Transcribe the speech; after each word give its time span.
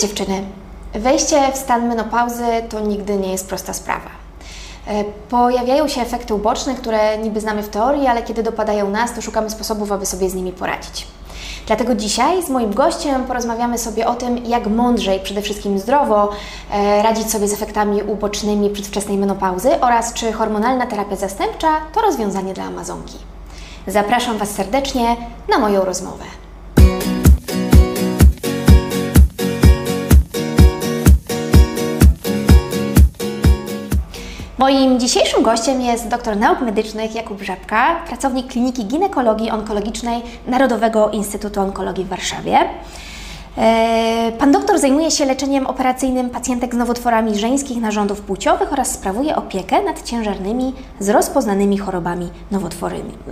Dziewczyny. 0.00 0.42
Wejście 0.92 1.52
w 1.52 1.56
stan 1.56 1.88
menopauzy 1.88 2.44
to 2.68 2.80
nigdy 2.80 3.16
nie 3.16 3.32
jest 3.32 3.48
prosta 3.48 3.72
sprawa. 3.72 4.10
E, 4.86 5.04
Pojawiają 5.30 5.88
się 5.88 6.00
efekty 6.00 6.34
uboczne, 6.34 6.74
które 6.74 7.18
niby 7.18 7.40
znamy 7.40 7.62
w 7.62 7.68
teorii, 7.68 8.06
ale 8.06 8.22
kiedy 8.22 8.42
dopadają 8.42 8.90
nas, 8.90 9.14
to 9.14 9.22
szukamy 9.22 9.50
sposobów, 9.50 9.92
aby 9.92 10.06
sobie 10.06 10.30
z 10.30 10.34
nimi 10.34 10.52
poradzić. 10.52 11.06
Dlatego 11.66 11.94
dzisiaj 11.94 12.42
z 12.42 12.50
moim 12.50 12.74
gościem 12.74 13.24
porozmawiamy 13.24 13.78
sobie 13.78 14.06
o 14.06 14.14
tym, 14.14 14.46
jak 14.46 14.66
mądrze 14.66 15.16
i 15.16 15.20
przede 15.20 15.42
wszystkim 15.42 15.78
zdrowo 15.78 16.28
e, 16.70 17.02
radzić 17.02 17.30
sobie 17.30 17.48
z 17.48 17.52
efektami 17.52 18.02
ubocznymi 18.02 18.70
przedwczesnej 18.70 19.18
menopauzy 19.18 19.80
oraz 19.80 20.12
czy 20.12 20.32
hormonalna 20.32 20.86
terapia 20.86 21.16
zastępcza 21.16 21.68
to 21.94 22.00
rozwiązanie 22.00 22.54
dla 22.54 22.64
Amazonki. 22.64 23.18
Zapraszam 23.86 24.38
Was 24.38 24.50
serdecznie 24.50 25.16
na 25.48 25.58
moją 25.58 25.84
rozmowę. 25.84 26.24
Moim 34.60 35.00
dzisiejszym 35.00 35.42
gościem 35.42 35.80
jest 35.80 36.08
doktor 36.08 36.36
nauk 36.36 36.60
medycznych 36.60 37.14
Jakub 37.14 37.42
Rzepka, 37.42 37.96
pracownik 38.06 38.46
Kliniki 38.46 38.84
Ginekologii 38.84 39.50
Onkologicznej 39.50 40.22
Narodowego 40.46 41.10
Instytutu 41.10 41.60
Onkologii 41.60 42.04
w 42.04 42.08
Warszawie. 42.08 42.58
E, 43.58 44.32
Pan 44.38 44.52
doktor 44.52 44.78
zajmuje 44.78 45.10
się 45.10 45.24
leczeniem 45.24 45.66
operacyjnym 45.66 46.30
pacjentek 46.30 46.74
z 46.74 46.78
nowotworami 46.78 47.38
żeńskich 47.38 47.80
narządów 47.80 48.20
płciowych 48.20 48.72
oraz 48.72 48.90
sprawuje 48.90 49.36
opiekę 49.36 49.82
nad 49.82 50.02
ciężarnymi 50.02 50.72
z 50.98 51.08
rozpoznanymi 51.08 51.78
chorobami 51.78 52.28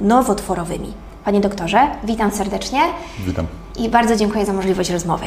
nowotworowymi. 0.03 0.93
Panie 1.25 1.41
doktorze, 1.41 1.89
witam 2.05 2.31
serdecznie 2.31 2.81
Witam. 3.27 3.47
i 3.79 3.89
bardzo 3.89 4.17
dziękuję 4.17 4.47
za 4.47 4.53
możliwość 4.53 4.91
rozmowy. 4.91 5.27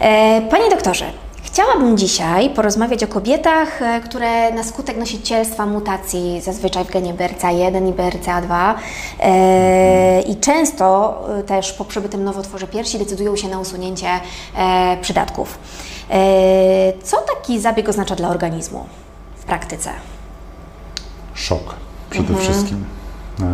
E, 0.00 0.40
Panie 0.50 0.70
doktorze, 0.70 1.04
chciałabym 1.42 1.96
dzisiaj 1.98 2.50
porozmawiać 2.50 3.04
o 3.04 3.08
kobietach, 3.08 3.82
e, 3.82 4.00
które 4.00 4.52
na 4.54 4.64
skutek 4.64 4.96
nosicielstwa 4.96 5.66
mutacji, 5.66 6.40
zazwyczaj 6.40 6.84
w 6.84 6.90
genie 6.90 7.14
BRCA1 7.14 7.88
i 7.88 7.92
BRCA2 7.92 8.74
e, 9.20 10.22
i 10.22 10.36
często 10.36 11.18
e, 11.38 11.42
też 11.42 11.72
po 11.72 11.84
przebytym 11.84 12.24
nowotworze 12.24 12.66
piersi 12.66 12.98
decydują 12.98 13.36
się 13.36 13.48
na 13.48 13.60
usunięcie 13.60 14.08
e, 14.56 14.96
przydatków. 15.02 15.58
E, 16.10 16.16
Co 17.02 17.16
taki 17.16 17.60
zabieg 17.60 17.88
oznacza 17.88 18.14
dla 18.14 18.28
organizmu 18.28 18.84
w 19.36 19.44
praktyce? 19.44 19.90
Szok 21.34 21.74
przede 22.10 22.34
wszystkim. 22.34 22.84
E, 23.40 23.44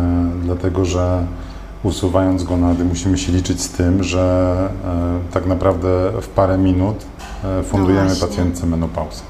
dlatego, 0.43 0.85
że 0.85 1.25
usuwając 1.83 2.43
gonady 2.43 2.83
musimy 2.85 3.17
się 3.17 3.31
liczyć 3.31 3.61
z 3.61 3.69
tym, 3.69 4.03
że 4.03 4.55
tak 5.33 5.45
naprawdę 5.45 5.87
w 6.21 6.27
parę 6.27 6.57
minut 6.57 7.05
fundujemy 7.63 8.07
właśnie. 8.07 8.27
pacjentce 8.27 8.65
menopauzę. 8.65 9.21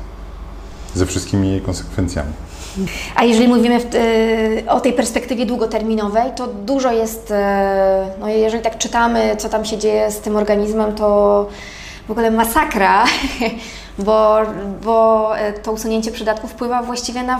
Ze 0.95 1.05
wszystkimi 1.05 1.49
jej 1.49 1.61
konsekwencjami. 1.61 2.33
A 3.15 3.23
jeżeli 3.23 3.47
mówimy 3.47 3.79
w, 3.79 3.95
y, 3.95 4.63
o 4.69 4.79
tej 4.79 4.93
perspektywie 4.93 5.45
długoterminowej, 5.45 6.31
to 6.35 6.47
dużo 6.47 6.91
jest, 6.91 7.31
y, 7.31 7.35
no 8.19 8.29
jeżeli 8.29 8.63
tak 8.63 8.77
czytamy, 8.77 9.35
co 9.37 9.49
tam 9.49 9.65
się 9.65 9.77
dzieje 9.77 10.11
z 10.11 10.19
tym 10.19 10.35
organizmem, 10.35 10.95
to 10.95 11.47
w 12.07 12.11
ogóle 12.11 12.31
masakra, 12.31 13.05
bo, 13.99 14.37
bo 14.83 15.31
to 15.63 15.71
usunięcie 15.71 16.11
przydatków 16.11 16.51
wpływa 16.51 16.83
właściwie 16.83 17.23
na 17.23 17.39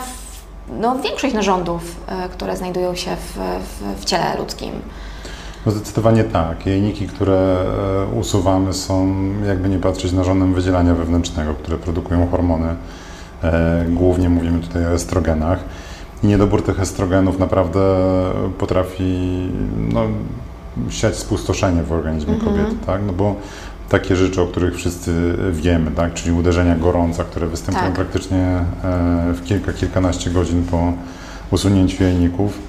no, 0.79 0.99
większość 0.99 1.33
narządów, 1.33 1.81
które 2.31 2.57
znajdują 2.57 2.95
się 2.95 3.15
w, 3.15 3.37
w, 3.37 4.01
w 4.01 4.05
ciele 4.05 4.37
ludzkim. 4.37 4.81
No 5.65 5.71
zdecydowanie 5.71 6.23
tak. 6.23 6.65
Jajniki, 6.65 7.07
które 7.07 7.57
e, 8.13 8.19
usuwamy 8.19 8.73
są, 8.73 9.15
jakby 9.47 9.69
nie 9.69 9.79
patrzeć, 9.79 10.11
narządem 10.11 10.53
wydzielania 10.53 10.93
wewnętrznego, 10.95 11.53
które 11.53 11.77
produkują 11.77 12.27
hormony. 12.27 12.75
E, 13.43 13.85
Głównie 13.89 14.29
mówimy 14.29 14.59
tutaj 14.59 14.85
o 14.85 14.93
estrogenach. 14.93 15.59
I 16.23 16.27
niedobór 16.27 16.63
tych 16.63 16.79
estrogenów 16.79 17.39
naprawdę 17.39 17.79
potrafi 18.57 19.47
no, 19.93 20.01
siać 20.89 21.15
spustoszenie 21.17 21.83
w 21.83 21.91
organizmie 21.91 22.35
kobiety, 22.35 22.75
tak? 22.85 23.01
No 23.07 23.13
bo 23.13 23.35
takie 23.89 24.15
rzeczy, 24.15 24.41
o 24.41 24.47
których 24.47 24.75
wszyscy 24.75 25.35
wiemy, 25.51 25.91
tak? 25.91 26.13
Czyli 26.13 26.31
uderzenia 26.31 26.75
gorąca, 26.75 27.23
które 27.23 27.47
występują 27.47 27.85
Tak. 27.85 27.95
praktycznie 27.95 28.37
e, 28.37 28.63
w 29.33 29.43
kilka, 29.43 29.73
kilkanaście 29.73 30.29
godzin 30.29 30.63
po 30.63 30.93
usunięciu 31.51 32.03
jajników, 32.03 32.59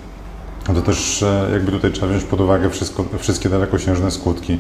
no 0.71 0.81
to 0.81 0.87
też 0.87 1.23
e, 1.23 1.49
jakby 1.53 1.73
tutaj 1.73 1.93
trzeba 1.93 2.07
wziąć 2.07 2.25
pod 2.25 2.41
uwagę 2.41 2.71
wszystko, 2.71 3.05
wszystkie 3.19 3.49
dalekosiężne 3.49 4.11
skutki 4.11 4.59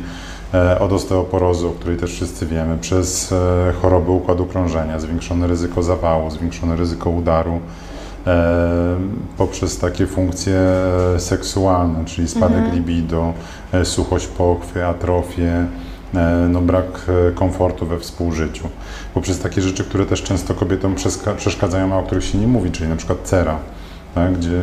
e, 0.54 0.78
od 0.78 0.92
osteoporozy, 0.92 1.66
o 1.66 1.70
której 1.70 1.96
też 1.96 2.12
wszyscy 2.12 2.46
wiemy, 2.46 2.78
przez 2.78 3.32
e, 3.32 3.72
choroby 3.82 4.10
układu 4.10 4.46
krążenia, 4.46 5.00
zwiększone 5.00 5.46
ryzyko 5.46 5.82
zawału, 5.82 6.30
zwiększone 6.30 6.76
ryzyko 6.76 7.10
udaru, 7.10 7.60
poprzez 9.36 9.78
takie 9.78 10.06
funkcje 10.06 10.60
seksualne, 11.18 12.04
czyli 12.04 12.28
spadek 12.28 12.74
libido, 12.74 13.32
e, 13.72 13.84
suchość 13.84 14.26
pochwy, 14.26 14.86
atrofię, 14.86 15.66
no 16.48 16.60
brak 16.60 17.10
komfortu 17.34 17.86
we 17.86 17.98
współżyciu. 17.98 18.68
Poprzez 19.14 19.40
takie 19.40 19.62
rzeczy, 19.62 19.84
które 19.84 20.06
też 20.06 20.22
często 20.22 20.54
kobietom 20.54 20.94
przeszkadzają, 21.36 21.94
a 21.94 21.98
o 21.98 22.02
których 22.02 22.24
się 22.24 22.38
nie 22.38 22.46
mówi, 22.46 22.70
czyli 22.70 22.90
na 22.90 22.96
przykład 22.96 23.18
cera 23.24 23.58
tak, 24.14 24.38
gdzie 24.38 24.62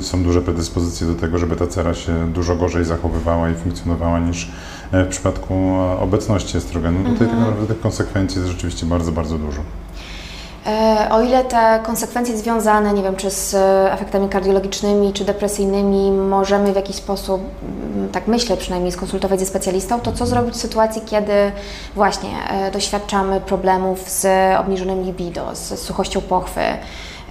są 0.00 0.22
duże 0.22 0.42
predyspozycje 0.42 1.06
do 1.06 1.14
tego, 1.14 1.38
żeby 1.38 1.56
ta 1.56 1.66
cera 1.66 1.94
się 1.94 2.32
dużo 2.32 2.56
gorzej 2.56 2.84
zachowywała 2.84 3.50
i 3.50 3.54
funkcjonowała 3.54 4.18
niż 4.18 4.48
e, 4.92 5.04
w 5.04 5.08
przypadku 5.08 5.54
e, 5.54 6.00
obecności 6.00 6.56
estrogenu. 6.56 7.04
Tutaj 7.12 7.28
tak 7.28 7.38
naprawdę 7.38 7.66
tych 7.66 7.80
konsekwencji 7.80 8.38
jest 8.38 8.50
rzeczywiście 8.52 8.86
bardzo, 8.86 9.12
bardzo 9.12 9.38
dużo. 9.38 9.60
E, 10.66 11.08
O 11.10 11.22
ile 11.22 11.44
te 11.44 11.80
konsekwencje 11.82 12.38
związane, 12.38 12.92
nie 12.92 13.02
wiem, 13.02 13.16
czy 13.16 13.30
z 13.30 13.54
efektami 13.92 14.28
kardiologicznymi, 14.28 15.12
czy 15.12 15.24
depresyjnymi 15.24 16.10
możemy 16.10 16.72
w 16.72 16.76
jakiś 16.76 16.96
sposób, 16.96 17.40
mm, 17.94 18.08
tak 18.08 18.28
myślę 18.28 18.56
przynajmniej, 18.56 18.92
skonsultować 18.92 19.40
ze 19.40 19.46
specjalistą, 19.46 20.00
to 20.00 20.12
co 20.12 20.26
zrobić 20.26 20.54
w 20.54 20.58
sytuacji, 20.60 21.02
kiedy 21.06 21.32
właśnie 21.94 22.30
doświadczamy 22.72 23.40
problemów 23.40 24.10
z 24.10 24.26
obniżonym 24.60 25.02
libido, 25.02 25.54
z 25.54 25.78
suchością 25.78 26.20
pochwy? 26.20 26.60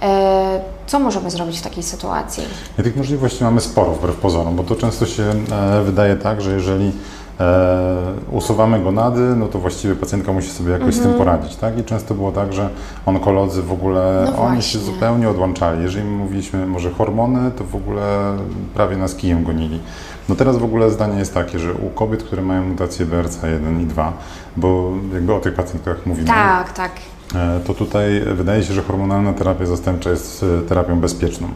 E, 0.02 0.60
Co 0.86 0.98
możemy 0.98 1.30
zrobić 1.30 1.58
w 1.58 1.62
takiej 1.62 1.82
sytuacji? 1.82 2.44
I 2.78 2.82
tych 2.82 2.96
możliwości 2.96 3.44
mamy 3.44 3.60
sporo 3.60 3.92
wbrew 3.92 4.16
pozorom, 4.16 4.56
bo 4.56 4.62
to 4.64 4.76
często 4.76 5.06
się 5.06 5.22
e, 5.52 5.82
wydaje 5.82 6.16
tak, 6.16 6.40
że 6.42 6.52
jeżeli 6.52 6.92
e, 7.40 7.96
usuwamy 8.30 8.80
gonady, 8.80 9.20
no 9.20 9.46
to 9.46 9.58
właściwie 9.58 9.94
pacjentka 9.94 10.32
musi 10.32 10.50
sobie 10.50 10.72
jakoś 10.72 10.94
z 10.94 11.00
tym 11.00 11.14
poradzić, 11.14 11.56
tak? 11.56 11.78
I 11.78 11.84
często 11.84 12.14
było 12.14 12.32
tak, 12.32 12.52
że 12.52 12.68
onkolodzy 13.06 13.62
w 13.62 13.72
ogóle, 13.72 14.28
No 14.36 14.42
oni 14.42 14.62
się 14.62 14.78
zupełnie 14.78 15.28
odłączali. 15.28 15.82
Jeżeli 15.82 16.04
mówiliśmy 16.04 16.66
może 16.66 16.90
hormony, 16.90 17.50
to 17.50 17.64
w 17.64 17.76
ogóle 17.76 18.36
prawie 18.74 18.96
nas 18.96 19.14
kijem 19.14 19.44
gonili. 19.44 19.80
No 20.28 20.34
teraz 20.36 20.56
w 20.58 20.64
ogóle 20.64 20.90
zdanie 20.90 21.18
jest 21.18 21.34
takie, 21.34 21.58
że 21.58 21.74
u 21.74 21.90
kobiet, 21.90 22.22
które 22.22 22.42
mają 22.42 22.64
mutację 22.64 23.06
BRCA1 23.06 23.82
i 23.82 23.86
2, 23.86 24.12
bo 24.56 24.90
jakby 25.14 25.34
o 25.34 25.40
tych 25.40 25.54
pacjentkach 25.54 26.06
mówimy, 26.06 26.26
Tak, 26.26 26.72
tak. 26.72 26.92
E, 27.34 27.60
to 27.66 27.74
tutaj 27.74 28.22
wydaje 28.34 28.62
się, 28.62 28.74
że 28.74 28.82
hormonalna 28.82 29.32
terapia 29.32 29.66
zastępcza 29.66 30.10
jest 30.10 30.42
e, 30.42 30.62
terapią 30.62 31.00
bezpieczną. 31.00 31.48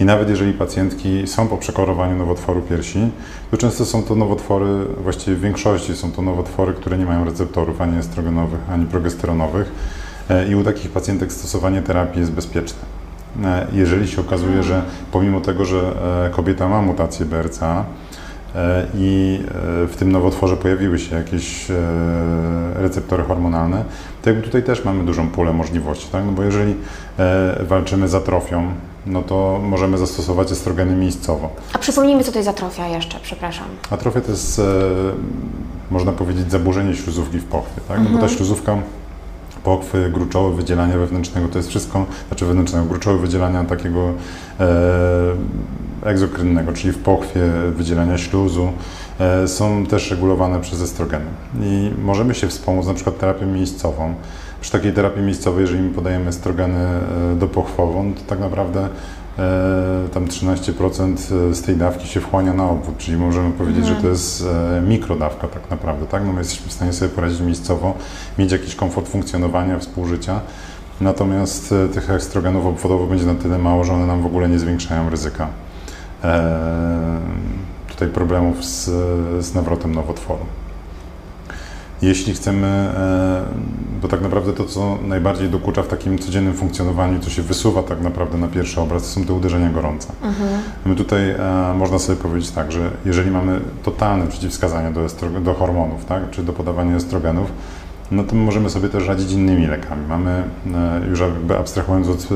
I 0.00 0.04
nawet 0.04 0.28
jeżeli 0.28 0.52
pacjentki 0.52 1.26
są 1.26 1.48
po 1.48 1.56
przekorowaniu 1.56 2.16
nowotworu 2.16 2.62
piersi, 2.62 3.10
to 3.50 3.56
często 3.56 3.84
są 3.84 4.02
to 4.02 4.14
nowotwory, 4.14 4.66
właściwie 5.02 5.36
w 5.36 5.40
większości 5.40 5.96
są 5.96 6.12
to 6.12 6.22
nowotwory, 6.22 6.74
które 6.74 6.98
nie 6.98 7.04
mają 7.06 7.24
receptorów 7.24 7.80
ani 7.80 7.98
estrogenowych, 7.98 8.60
ani 8.70 8.86
progesteronowych. 8.86 9.72
E, 10.30 10.48
I 10.48 10.54
u 10.54 10.64
takich 10.64 10.90
pacjentek 10.90 11.32
stosowanie 11.32 11.82
terapii 11.82 12.20
jest 12.20 12.32
bezpieczne. 12.32 12.98
Jeżeli 13.72 14.08
się 14.08 14.20
okazuje, 14.20 14.62
że 14.62 14.82
pomimo 15.12 15.40
tego, 15.40 15.64
że 15.64 15.80
kobieta 16.30 16.68
ma 16.68 16.82
mutację 16.82 17.26
BRCA, 17.26 17.84
i 18.94 19.40
e, 19.84 19.86
w 19.86 19.96
tym 19.96 20.12
nowotworze 20.12 20.56
pojawiły 20.56 20.98
się 20.98 21.16
jakieś 21.16 21.70
e, 21.70 21.74
receptory 22.74 23.22
hormonalne, 23.22 23.84
to 24.22 24.30
jakby 24.30 24.44
tutaj 24.44 24.62
też 24.62 24.84
mamy 24.84 25.04
dużą 25.04 25.28
pulę 25.28 25.52
możliwości, 25.52 26.08
tak? 26.12 26.24
No 26.26 26.32
bo 26.32 26.42
jeżeli 26.42 26.74
e, 27.18 27.64
walczymy 27.64 28.08
z 28.08 28.14
atrofią, 28.14 28.72
no 29.06 29.22
to 29.22 29.60
możemy 29.62 29.98
zastosować 29.98 30.52
estrogeny 30.52 30.96
miejscowo. 30.96 31.48
A 31.72 31.78
przypomnijmy, 31.78 32.24
co 32.24 32.32
to 32.32 32.38
jest 32.38 32.48
atrofia 32.48 32.86
jeszcze, 32.86 33.18
przepraszam. 33.22 33.66
Atrofia 33.90 34.20
to 34.20 34.30
jest, 34.30 34.58
e, 34.58 34.62
można 35.90 36.12
powiedzieć, 36.12 36.50
zaburzenie 36.50 36.94
śluzówki 36.94 37.38
w 37.38 37.44
pochwie, 37.44 37.80
tak? 37.88 38.00
No 38.04 38.10
bo 38.10 38.18
ta 38.18 38.28
śluzówka 38.28 38.78
pochwy, 39.64 40.10
gruczoły, 40.10 40.54
wydzielania 40.54 40.98
wewnętrznego, 40.98 41.48
to 41.48 41.58
jest 41.58 41.68
wszystko, 41.68 42.06
znaczy 42.28 42.46
wewnętrznego, 42.46 42.86
gruczoły, 42.86 43.18
wydzielania 43.18 43.64
takiego 43.64 44.12
e, 44.60 44.66
egzokrynnego, 46.02 46.72
czyli 46.72 46.92
w 46.92 46.98
pochwie 46.98 47.40
wydzielania 47.76 48.18
śluzu, 48.18 48.72
e, 49.20 49.48
są 49.48 49.86
też 49.86 50.10
regulowane 50.10 50.60
przez 50.60 50.82
estrogeny. 50.82 51.26
I 51.60 51.90
możemy 52.02 52.34
się 52.34 52.48
wspomóc 52.48 52.86
na 52.86 52.94
przykład 52.94 53.18
terapią 53.18 53.46
miejscową. 53.46 54.14
Przy 54.60 54.72
takiej 54.72 54.92
terapii 54.92 55.22
miejscowej, 55.22 55.60
jeżeli 55.60 55.82
my 55.82 55.90
podajemy 55.90 56.28
estrogeny 56.28 56.78
e, 56.78 57.36
dopochwową, 57.36 58.14
to 58.14 58.20
tak 58.26 58.40
naprawdę 58.40 58.88
e, 59.38 60.08
tam 60.14 60.26
13% 60.26 61.16
z 61.52 61.62
tej 61.62 61.76
dawki 61.76 62.08
się 62.08 62.20
wchłania 62.20 62.52
na 62.52 62.70
obwód, 62.70 62.98
czyli 62.98 63.16
możemy 63.16 63.52
powiedzieć, 63.52 63.86
że 63.86 63.94
to 63.94 64.08
jest 64.08 64.44
e, 64.78 64.80
mikrodawka 64.80 65.48
tak 65.48 65.70
naprawdę, 65.70 66.06
tak? 66.06 66.24
No 66.26 66.32
my 66.32 66.38
jesteśmy 66.38 66.68
w 66.68 66.72
stanie 66.72 66.92
sobie 66.92 67.08
poradzić 67.08 67.40
miejscowo, 67.40 67.94
mieć 68.38 68.52
jakiś 68.52 68.74
komfort 68.74 69.08
funkcjonowania, 69.08 69.78
współżycia, 69.78 70.40
natomiast 71.00 71.74
tych 71.94 72.10
estrogenów 72.10 72.66
obwodowych 72.66 73.08
będzie 73.08 73.26
na 73.26 73.34
tyle 73.34 73.58
mało, 73.58 73.84
że 73.84 73.92
one 73.92 74.06
nam 74.06 74.22
w 74.22 74.26
ogóle 74.26 74.48
nie 74.48 74.58
zwiększają 74.58 75.10
ryzyka 75.10 75.48
tutaj 77.88 78.08
problemów 78.08 78.64
z, 78.64 78.84
z 79.44 79.54
nawrotem 79.54 79.94
nowotworu. 79.94 80.46
Jeśli 82.02 82.34
chcemy, 82.34 82.66
e, 82.66 83.42
bo 84.02 84.08
tak 84.08 84.20
naprawdę 84.20 84.52
to, 84.52 84.64
co 84.64 84.98
najbardziej 85.02 85.48
dokucza 85.48 85.82
w 85.82 85.88
takim 85.88 86.18
codziennym 86.18 86.54
funkcjonowaniu, 86.54 87.20
co 87.20 87.30
się 87.30 87.42
wysuwa 87.42 87.82
tak 87.82 88.00
naprawdę 88.00 88.38
na 88.38 88.48
pierwszy 88.48 88.80
obraz, 88.80 89.02
to 89.02 89.08
są 89.08 89.24
te 89.24 89.32
uderzenia 89.32 89.70
gorące. 89.70 90.12
My 90.86 90.96
tutaj 90.96 91.30
e, 91.30 91.74
można 91.74 91.98
sobie 91.98 92.18
powiedzieć 92.18 92.50
tak, 92.50 92.72
że 92.72 92.90
jeżeli 93.04 93.30
mamy 93.30 93.60
totalne 93.82 94.26
przeciwwskazania 94.26 94.90
do, 94.90 95.00
do 95.40 95.54
hormonów, 95.54 96.04
tak, 96.04 96.30
czy 96.30 96.42
do 96.42 96.52
podawania 96.52 96.96
estrogenów, 96.96 97.52
no 98.10 98.24
to 98.24 98.34
możemy 98.34 98.70
sobie 98.70 98.88
też 98.88 99.06
radzić 99.06 99.32
innymi 99.32 99.66
lekami. 99.66 100.06
Mamy, 100.08 100.42
już 101.10 101.20
jakby 101.20 101.58
abstrahując 101.58 102.08
od 102.08 102.28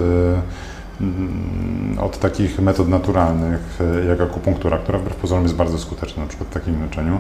od 2.01 2.19
takich 2.19 2.61
metod 2.61 2.89
naturalnych, 2.89 3.79
e, 4.03 4.05
jak 4.05 4.21
akupunktura, 4.21 4.79
która 4.79 4.99
wbrew 4.99 5.17
pozorom 5.17 5.43
jest 5.43 5.55
bardzo 5.55 5.79
skuteczna, 5.79 6.23
na 6.23 6.29
przykład 6.29 6.49
w 6.49 6.53
takim 6.53 6.83
leczeniu, 6.83 7.19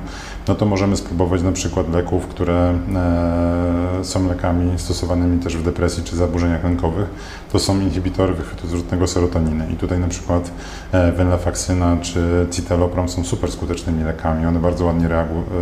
no 0.48 0.54
to 0.54 0.66
możemy 0.66 0.96
spróbować 0.96 1.42
na 1.42 1.52
przykład 1.52 1.90
leków, 1.92 2.26
które 2.26 2.74
e, 2.94 4.04
są 4.04 4.28
lekami 4.28 4.78
stosowanymi 4.78 5.40
też 5.40 5.56
w 5.56 5.62
depresji 5.62 6.04
czy 6.04 6.16
zaburzeniach 6.16 6.64
lękowych. 6.64 7.08
To 7.52 7.58
są 7.58 7.80
inhibitory 7.80 8.34
wychwytu 8.34 8.68
zwrotnego 8.68 9.06
serotoniny 9.06 9.66
i 9.72 9.76
tutaj 9.76 9.98
na 9.98 10.08
przykład 10.08 10.50
e, 10.92 11.12
venlafaxyna 11.12 11.96
czy 12.02 12.46
citalopram 12.50 13.08
są 13.08 13.24
super 13.24 13.52
skutecznymi 13.52 14.04
lekami. 14.04 14.46
One 14.46 14.60
bardzo 14.60 14.84
ładnie 14.84 15.08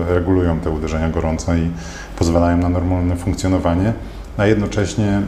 regulują 0.08 0.60
te 0.60 0.70
uderzenia 0.70 1.10
gorące 1.10 1.58
i 1.58 1.70
pozwalają 2.18 2.56
na 2.56 2.68
normalne 2.68 3.16
funkcjonowanie, 3.16 3.92
a 4.36 4.46
jednocześnie 4.46 5.22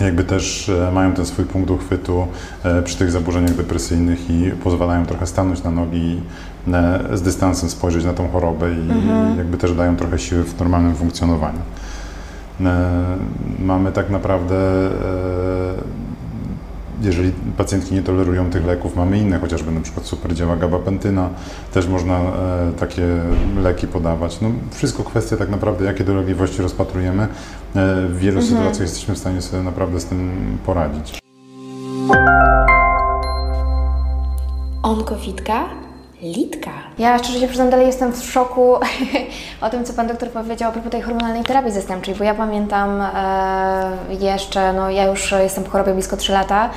jakby 0.00 0.24
też 0.24 0.68
e, 0.68 0.92
mają 0.92 1.12
ten 1.12 1.26
swój 1.26 1.44
punkt 1.44 1.70
uchwytu 1.70 2.26
e, 2.64 2.82
przy 2.82 2.96
tych 2.96 3.10
zaburzeniach 3.10 3.54
depresyjnych 3.54 4.30
i 4.30 4.50
pozwalają 4.50 5.06
trochę 5.06 5.26
stanąć 5.26 5.62
na 5.62 5.70
nogi 5.70 5.98
i 5.98 6.20
e, 6.72 7.16
z 7.16 7.22
dystansem 7.22 7.70
spojrzeć 7.70 8.04
na 8.04 8.12
tą 8.12 8.28
chorobę 8.28 8.70
i 8.70 8.90
mhm. 8.90 9.38
jakby 9.38 9.58
też 9.58 9.74
dają 9.74 9.96
trochę 9.96 10.18
siły 10.18 10.44
w 10.44 10.58
normalnym 10.58 10.94
funkcjonowaniu. 10.94 11.58
Mamy 13.58 13.92
tak 13.92 14.10
naprawdę 14.10 14.56
jeżeli 17.02 17.32
pacjentki 17.56 17.94
nie 17.94 18.02
tolerują 18.02 18.50
tych 18.50 18.66
leków, 18.66 18.96
mamy 18.96 19.18
inne, 19.18 19.38
chociażby 19.38 19.72
na 19.72 19.80
przykład 19.80 20.06
super 20.06 20.34
działa 20.34 20.56
gabapentyna, 20.56 21.30
też 21.72 21.86
można 21.86 22.18
e, 22.18 22.72
takie 22.78 23.06
leki 23.56 23.86
podawać. 23.86 24.40
No, 24.40 24.50
wszystko 24.70 25.02
kwestia 25.04 25.36
tak 25.36 25.50
naprawdę, 25.50 25.84
jakie 25.84 26.04
dolegliwości 26.04 26.62
rozpatrujemy. 26.62 27.22
E, 27.22 27.28
w 28.08 28.18
wielu 28.18 28.40
mhm. 28.40 28.56
sytuacjach 28.56 28.88
jesteśmy 28.88 29.14
w 29.14 29.18
stanie 29.18 29.42
sobie 29.42 29.62
naprawdę 29.62 30.00
z 30.00 30.04
tym 30.04 30.32
poradzić. 30.66 31.18
Onkowitka 34.82 35.83
Litka. 36.24 36.70
Ja 36.98 37.18
szczerze 37.18 37.40
się 37.40 37.46
przyznam, 37.46 37.70
dalej 37.70 37.86
jestem 37.86 38.12
w 38.12 38.24
szoku 38.24 38.74
o 39.60 39.70
tym, 39.70 39.84
co 39.84 39.92
Pan 39.92 40.06
doktor 40.06 40.30
powiedział 40.30 40.68
a 40.68 40.72
propos 40.72 40.92
tej 40.92 41.02
hormonalnej 41.02 41.44
terapii 41.44 41.72
zastępczej, 41.72 42.14
bo 42.14 42.24
ja 42.24 42.34
pamiętam 42.34 43.00
e, 43.00 44.14
jeszcze, 44.20 44.72
no 44.72 44.90
ja 44.90 45.04
już 45.04 45.32
jestem 45.32 45.64
po 45.64 45.70
chorobie 45.70 45.92
blisko 45.92 46.16
3 46.16 46.32
lata 46.32 46.70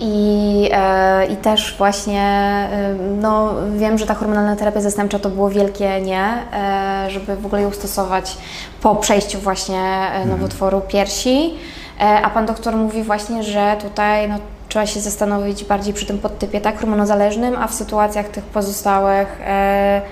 i, 0.00 0.68
e, 0.72 1.26
I 1.26 1.36
też 1.36 1.74
właśnie 1.78 2.22
e, 2.22 2.94
no, 3.20 3.54
wiem, 3.76 3.98
że 3.98 4.06
ta 4.06 4.14
hormonalna 4.14 4.56
terapia 4.56 4.80
zastępcza 4.80 5.18
to 5.18 5.30
było 5.30 5.50
wielkie 5.50 6.00
nie, 6.00 6.24
e, 6.52 7.10
żeby 7.10 7.36
w 7.36 7.46
ogóle 7.46 7.62
ją 7.62 7.70
stosować 7.70 8.36
po 8.82 8.96
przejściu 8.96 9.38
właśnie 9.38 9.80
e, 9.80 10.06
mhm. 10.06 10.28
nowotworu 10.28 10.80
piersi. 10.88 11.54
E, 12.00 12.02
a 12.02 12.30
pan 12.30 12.46
doktor 12.46 12.76
mówi 12.76 13.02
właśnie, 13.02 13.42
że 13.42 13.76
tutaj 13.82 14.28
no, 14.28 14.38
trzeba 14.76 14.86
się 14.86 15.00
zastanowić 15.00 15.64
bardziej 15.64 15.94
przy 15.94 16.06
tym 16.06 16.18
podtypie 16.18 16.60
tak 16.60 16.80
hormonozależnym, 16.80 17.56
a 17.56 17.68
w 17.68 17.74
sytuacjach 17.74 18.28
tych 18.28 18.44
pozostałych 18.44 19.40
e, 19.40 20.02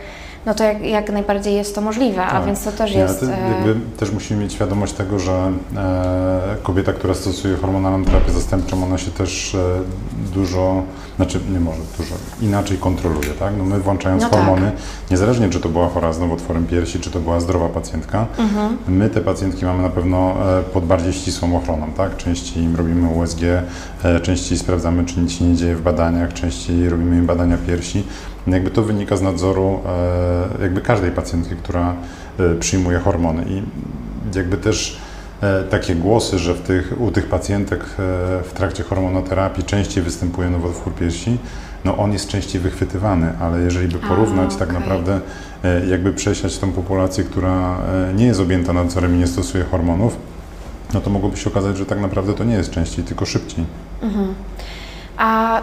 no 0.46 0.54
to 0.54 0.64
jak, 0.64 0.86
jak 0.86 1.12
najbardziej 1.12 1.54
jest 1.54 1.74
to 1.74 1.80
możliwe, 1.80 2.16
tak. 2.16 2.34
a 2.34 2.42
więc 2.42 2.64
to 2.64 2.72
też 2.72 2.94
Nie, 2.94 3.00
jest... 3.00 3.20
To 3.20 3.26
e, 3.26 3.50
jakby 3.50 3.76
też 3.96 4.12
musimy 4.12 4.42
mieć 4.42 4.52
świadomość 4.52 4.92
tego, 4.92 5.18
że 5.18 5.52
e, 5.76 6.56
kobieta, 6.62 6.92
która 6.92 7.14
stosuje 7.14 7.56
hormonalną 7.56 8.04
terapię 8.04 8.32
zastępczą, 8.32 8.84
ona 8.84 8.98
się 8.98 9.10
też 9.10 9.54
e, 9.54 9.58
dużo, 10.34 10.82
znaczy 11.16 11.40
nie 11.52 11.60
może 11.60 11.80
dużo, 11.98 12.14
inaczej 12.40 12.78
kontroluje, 12.78 13.30
tak? 13.30 13.54
No 13.58 13.64
my 13.64 13.80
włączając 13.80 14.22
no 14.22 14.28
hormony, 14.28 14.70
tak. 14.70 15.10
niezależnie 15.10 15.50
czy 15.50 15.60
to 15.60 15.68
była 15.68 15.88
chora 15.88 16.12
z 16.12 16.20
nowotworem 16.20 16.66
piersi, 16.66 17.00
czy 17.00 17.10
to 17.10 17.20
była 17.20 17.40
zdrowa 17.40 17.68
pacjentka, 17.68 18.26
mhm. 18.38 18.76
my 18.88 19.10
te 19.10 19.20
pacjentki 19.20 19.64
mamy 19.64 19.82
na 19.82 19.88
pewno 19.88 20.34
e, 20.58 20.62
pod 20.62 20.84
bardziej 20.84 21.12
ścisłą 21.12 21.56
ochroną, 21.56 21.86
tak? 21.96 22.16
Częściej 22.16 22.62
im 22.62 22.76
robimy 22.76 23.08
USG, 23.08 23.40
e, 24.04 24.20
częściej 24.20 24.58
sprawdzamy, 24.58 25.04
czy 25.04 25.20
nic 25.20 25.32
się 25.32 25.44
nie 25.44 25.56
dzieje 25.56 25.76
w 25.76 25.82
badaniach, 25.82 26.32
częściej 26.32 26.88
robimy 26.88 27.16
im 27.16 27.26
badania 27.26 27.58
piersi, 27.66 28.02
jakby 28.46 28.70
to 28.70 28.82
wynika 28.82 29.16
z 29.16 29.22
nadzoru 29.22 29.80
e, 30.58 30.62
jakby 30.62 30.80
każdej 30.80 31.10
pacjentki, 31.10 31.56
która 31.56 31.94
przyjmuje 32.60 32.98
hormony 32.98 33.44
i 33.48 33.62
jakby 34.36 34.56
też 34.56 34.98
takie 35.70 35.94
głosy, 35.94 36.38
że 36.38 36.54
w 36.54 36.60
tych, 36.60 37.00
u 37.00 37.10
tych 37.10 37.26
pacjentek 37.26 37.84
w 38.44 38.50
trakcie 38.54 38.82
hormonoterapii 38.82 39.64
częściej 39.64 40.02
występuje 40.02 40.50
nowotwór 40.50 40.94
piersi, 40.94 41.38
no 41.84 41.96
on 41.96 42.12
jest 42.12 42.28
częściej 42.28 42.60
wychwytywany, 42.60 43.32
ale 43.40 43.60
jeżeli 43.60 43.88
by 43.88 43.98
porównać 43.98 44.52
A, 44.52 44.54
okay. 44.54 44.58
tak 44.58 44.72
naprawdę, 44.72 45.20
jakby 45.90 46.12
przesiać 46.12 46.58
tą 46.58 46.72
populację, 46.72 47.24
która 47.24 47.78
nie 48.16 48.26
jest 48.26 48.40
objęta 48.40 48.72
nadzorem 48.72 49.14
i 49.14 49.18
nie 49.18 49.26
stosuje 49.26 49.64
hormonów, 49.64 50.16
no 50.94 51.00
to 51.00 51.10
mogłoby 51.10 51.36
się 51.36 51.50
okazać, 51.50 51.76
że 51.76 51.86
tak 51.86 52.00
naprawdę 52.00 52.34
to 52.34 52.44
nie 52.44 52.54
jest 52.54 52.70
częściej, 52.70 53.04
tylko 53.04 53.26
szybciej. 53.26 53.64
Mhm. 54.02 54.34
A 55.16 55.60
y, 55.60 55.62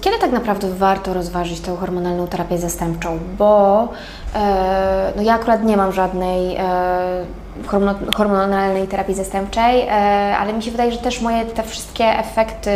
kiedy 0.00 0.18
tak 0.18 0.32
naprawdę 0.32 0.68
warto 0.74 1.14
rozważyć 1.14 1.60
tę 1.60 1.76
hormonalną 1.76 2.26
terapię 2.26 2.58
zastępczą? 2.58 3.18
Bo 3.38 3.84
y, 3.84 4.38
no 5.16 5.22
ja 5.22 5.34
akurat 5.34 5.64
nie 5.64 5.76
mam 5.76 5.92
żadnej 5.92 6.56
y, 6.56 6.60
hormonalnej 8.16 8.88
terapii 8.88 9.14
zastępczej, 9.14 9.82
y, 9.82 9.90
ale 10.36 10.52
mi 10.52 10.62
się 10.62 10.70
wydaje, 10.70 10.92
że 10.92 10.98
też 10.98 11.20
moje 11.20 11.44
te 11.44 11.62
wszystkie 11.62 12.04
efekty 12.04 12.70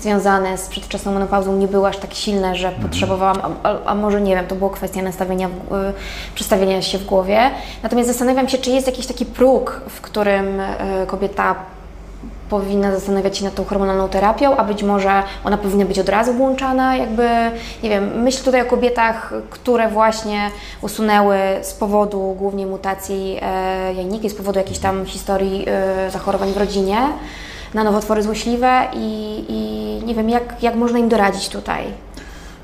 związane 0.00 0.58
z 0.58 0.68
przedwczesną 0.68 1.12
menopauzą 1.12 1.56
nie 1.56 1.68
były 1.68 1.88
aż 1.88 1.96
tak 1.96 2.14
silne, 2.14 2.56
że 2.56 2.68
mhm. 2.68 2.88
potrzebowałam, 2.88 3.36
a, 3.62 3.84
a, 3.84 3.94
może 3.94 4.20
nie 4.20 4.34
wiem, 4.34 4.46
to 4.46 4.54
było 4.54 4.70
kwestia 4.70 5.02
nastawienia, 5.02 5.46
y, 5.46 5.50
przestawienia 6.34 6.82
się 6.82 6.98
w 6.98 7.04
głowie. 7.04 7.50
Natomiast 7.82 8.08
zastanawiam 8.08 8.48
się, 8.48 8.58
czy 8.58 8.70
jest 8.70 8.86
jakiś 8.86 9.06
taki 9.06 9.26
próg, 9.26 9.80
w 9.88 10.00
którym 10.00 10.60
y, 10.60 11.06
kobieta 11.06 11.54
powinna 12.48 12.92
zastanawiać 12.92 13.38
się 13.38 13.44
nad 13.44 13.54
tą 13.54 13.64
hormonalną 13.64 14.08
terapią, 14.08 14.56
a 14.56 14.64
być 14.64 14.82
może 14.82 15.22
ona 15.44 15.58
powinna 15.58 15.84
być 15.84 15.98
od 15.98 16.08
razu 16.08 16.32
włączana, 16.32 16.96
jakby, 16.96 17.28
nie 17.82 17.90
wiem, 17.90 18.22
myślę 18.22 18.44
tutaj 18.44 18.62
o 18.62 18.64
kobietach, 18.64 19.32
które 19.50 19.88
właśnie 19.88 20.50
usunęły 20.82 21.36
z 21.62 21.72
powodu 21.72 22.36
głównie 22.38 22.66
mutacji 22.66 23.38
e, 23.42 23.94
jajniki, 23.94 24.30
z 24.30 24.34
powodu 24.34 24.58
jakiejś 24.58 24.78
tam 24.78 25.06
historii 25.06 25.64
e, 25.68 26.10
zachorowań 26.10 26.52
w 26.52 26.56
rodzinie 26.56 26.98
na 27.74 27.84
nowotwory 27.84 28.22
złośliwe 28.22 28.86
i, 28.94 29.44
i 29.48 30.06
nie 30.06 30.14
wiem, 30.14 30.30
jak, 30.30 30.62
jak 30.62 30.74
można 30.74 30.98
im 30.98 31.08
doradzić 31.08 31.48
tutaj? 31.48 31.84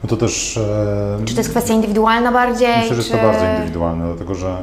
No 0.03 0.09
to 0.09 0.17
też... 0.17 0.57
E, 0.57 1.25
czy 1.25 1.35
to 1.35 1.41
jest 1.41 1.51
kwestia 1.51 1.75
indywidualna 1.75 2.33
bardziej? 2.33 2.77
Myślę, 2.77 2.89
że 2.89 3.03
jest 3.03 3.13
to 3.13 3.17
bardzo 3.17 3.45
indywidualne, 3.45 4.07
dlatego 4.07 4.35
że 4.35 4.63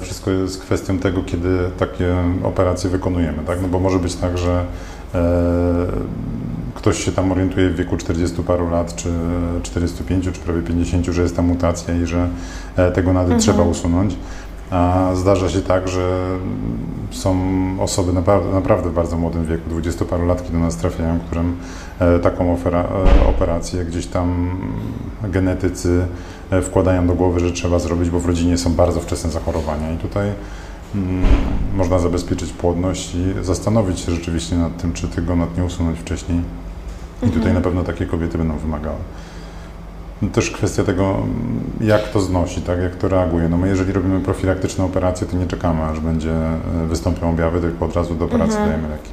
wszystko 0.00 0.30
jest 0.30 0.62
kwestią 0.62 0.98
tego, 0.98 1.22
kiedy 1.22 1.58
takie 1.78 2.16
operacje 2.42 2.90
wykonujemy, 2.90 3.38
tak? 3.46 3.62
No 3.62 3.68
bo 3.68 3.80
może 3.80 3.98
być 3.98 4.14
tak, 4.14 4.38
że 4.38 4.64
e, 5.14 5.22
ktoś 6.74 7.04
się 7.04 7.12
tam 7.12 7.32
orientuje 7.32 7.70
w 7.70 7.76
wieku 7.76 7.96
40 7.96 8.42
paru 8.42 8.70
lat, 8.70 8.96
czy 8.96 9.08
45, 9.62 10.24
czy 10.24 10.40
prawie 10.40 10.62
50, 10.62 11.06
że 11.06 11.22
jest 11.22 11.36
ta 11.36 11.42
mutacja 11.42 11.94
i 11.94 12.06
że 12.06 12.28
e, 12.76 12.92
tego 12.92 13.12
nady 13.12 13.24
mhm. 13.24 13.40
trzeba 13.40 13.62
usunąć. 13.62 14.16
A 14.70 15.10
zdarza 15.14 15.48
się 15.48 15.60
tak, 15.60 15.88
że 15.88 16.20
są 17.10 17.36
osoby 17.80 18.12
naprawdę, 18.12 18.50
naprawdę 18.54 18.90
w 18.90 18.94
bardzo 18.94 19.16
młodym 19.16 19.46
wieku, 19.46 19.70
20 19.70 20.04
paru 20.04 20.26
lat, 20.26 20.42
kiedy 20.42 20.52
do 20.52 20.58
nas 20.58 20.76
trafiają, 20.76 21.18
którym 21.20 21.56
taką 22.22 22.56
operację 23.28 23.84
gdzieś 23.84 24.06
tam 24.06 24.50
genetycy 25.30 26.06
E, 26.50 26.62
wkładają 26.62 27.06
do 27.06 27.14
głowy, 27.14 27.40
że 27.40 27.52
trzeba 27.52 27.78
zrobić, 27.78 28.10
bo 28.10 28.20
w 28.20 28.26
rodzinie 28.26 28.58
są 28.58 28.72
bardzo 28.72 29.00
wczesne 29.00 29.30
zachorowania 29.30 29.92
i 29.92 29.96
tutaj 29.96 30.32
mm, 30.94 31.22
można 31.74 31.98
zabezpieczyć 31.98 32.52
płodność 32.52 33.14
i 33.14 33.44
zastanowić 33.44 34.00
się 34.00 34.12
rzeczywiście 34.12 34.56
nad 34.56 34.76
tym, 34.76 34.92
czy 34.92 35.08
tego 35.08 35.36
nad 35.36 35.56
nie 35.56 35.64
usunąć 35.64 35.98
wcześniej. 35.98 36.40
I 37.22 37.26
tutaj 37.26 37.36
mhm. 37.36 37.54
na 37.54 37.60
pewno 37.60 37.82
takie 37.84 38.06
kobiety 38.06 38.38
będą 38.38 38.56
wymagały. 38.56 38.98
No 40.22 40.28
też 40.28 40.50
kwestia 40.50 40.84
tego, 40.84 41.16
jak 41.80 42.08
to 42.08 42.20
znosi, 42.20 42.62
tak, 42.62 42.80
jak 42.80 42.96
to 42.96 43.08
reaguje. 43.08 43.48
No 43.48 43.56
my 43.56 43.68
jeżeli 43.68 43.92
robimy 43.92 44.20
profilaktyczne 44.20 44.84
operacje, 44.84 45.26
to 45.26 45.36
nie 45.36 45.46
czekamy, 45.46 45.82
aż 45.82 46.00
będzie 46.00 46.32
e, 46.32 46.86
wystąpią 46.88 47.30
objawy, 47.30 47.60
tylko 47.60 47.84
od 47.84 47.96
razu 47.96 48.14
do 48.14 48.24
operacji 48.24 48.58
mhm. 48.58 48.68
dajemy 48.70 48.88
leki. 48.88 49.10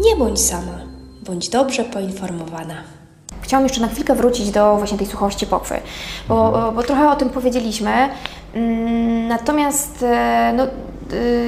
Nie 0.00 0.16
bądź 0.16 0.40
sama, 0.40 0.91
bądź 1.22 1.48
dobrze 1.48 1.84
poinformowana. 1.84 2.74
Chciałam 3.40 3.64
jeszcze 3.64 3.80
na 3.80 3.88
chwilkę 3.88 4.14
wrócić 4.14 4.50
do 4.50 4.76
właśnie 4.76 4.98
tej 4.98 5.06
suchości 5.06 5.46
pokwy, 5.46 5.74
bo, 6.28 6.72
bo 6.74 6.82
trochę 6.82 7.10
o 7.10 7.16
tym 7.16 7.30
powiedzieliśmy. 7.30 8.08
Mm, 8.54 9.28
Natomiast 9.28 10.02
e, 10.02 10.52
no, 10.56 10.66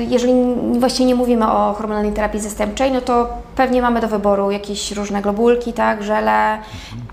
jeżeli 0.09 0.33
właśnie 0.80 1.06
nie 1.06 1.14
mówimy 1.14 1.47
o 1.52 1.73
hormonalnej 1.73 2.12
terapii 2.12 2.40
zastępczej, 2.40 2.92
no 2.92 3.00
to 3.00 3.28
pewnie 3.56 3.83
mamy 3.83 4.00
do 4.00 4.09
wyboru 4.09 4.50
jakieś 4.50 4.92
różne 4.92 5.23
globulki, 5.23 5.73
tak, 5.73 6.02
żele, 6.02 6.59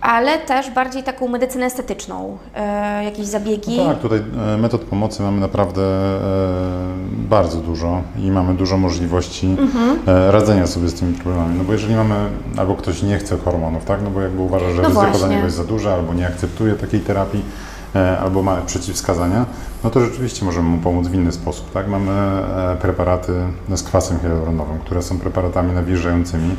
ale 0.02 0.38
też 0.38 0.70
bardziej 0.72 1.04
taką 1.04 1.28
medycynę 1.28 1.66
estetyczną, 1.66 2.38
e, 2.56 3.04
jakieś 3.04 3.26
zabiegi. 3.26 3.78
No 3.78 3.86
tak, 3.86 4.00
tutaj 4.00 4.22
e, 4.54 4.58
metod 4.58 4.82
pomocy 4.82 5.24
mamy 5.24 5.40
naprawdę 5.42 5.82
e, 5.82 6.20
bardzo 7.12 7.58
dużo 7.58 8.02
i 8.20 8.32
mamy 8.32 8.54
dużo 8.54 8.78
możliwości 8.78 9.56
e, 10.08 10.32
radzenia 10.32 10.68
sobie 10.68 10.88
z 10.90 10.94
tymi 10.94 11.14
problemami. 11.14 11.58
No 11.58 11.64
bo 11.64 11.74
jeżeli 11.74 11.96
mamy, 11.96 12.16
albo 12.58 12.76
ktoś 12.76 13.04
nie 13.04 13.18
chce 13.18 13.38
hormonów, 13.38 13.86
tak, 13.86 14.00
no 14.04 14.10
bo 14.10 14.22
jakby 14.22 14.42
uważa, 14.42 14.70
że 14.72 14.82
No 14.82 14.88
ryzyko 14.88 15.02
dla 15.02 15.12
właśnie. 15.12 15.30
niego 15.30 15.46
jest 15.46 15.58
za 15.58 15.64
duże, 15.64 15.94
albo 15.94 16.14
nie 16.14 16.28
akceptuje 16.28 16.74
takiej 16.74 17.00
terapii, 17.00 17.42
albo 18.00 18.44
ma 18.44 18.56
przeciwwskazania, 18.56 19.46
no 19.84 19.90
to 19.90 20.00
rzeczywiście 20.00 20.46
możemy 20.46 20.70
mu 20.70 20.78
pomóc 20.78 21.08
w 21.08 21.14
inny 21.14 21.32
sposób, 21.32 21.72
tak. 21.72 21.88
Mamy 21.88 22.12
e, 22.12 22.78
preparaty 22.82 23.34
z 23.76 23.84
kwasem 23.84 24.20
hialuronowym, 24.20 24.80
które 24.80 25.02
są 25.02 25.20
preparatami 25.20 25.74
nawilżającymi, 25.74 26.56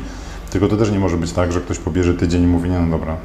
tylko 0.49 0.67
to 0.67 0.77
też 0.77 0.91
nie 0.91 0.99
może 0.99 1.17
być 1.17 1.31
tak, 1.31 1.51
że 1.51 1.61
ktoś 1.61 1.79
pobierze 1.79 2.13
tydzień 2.13 2.43
i 2.43 2.47
mówi, 2.47 2.69
nie, 2.69 2.79
no 2.79 2.97
dobra, 2.97 3.15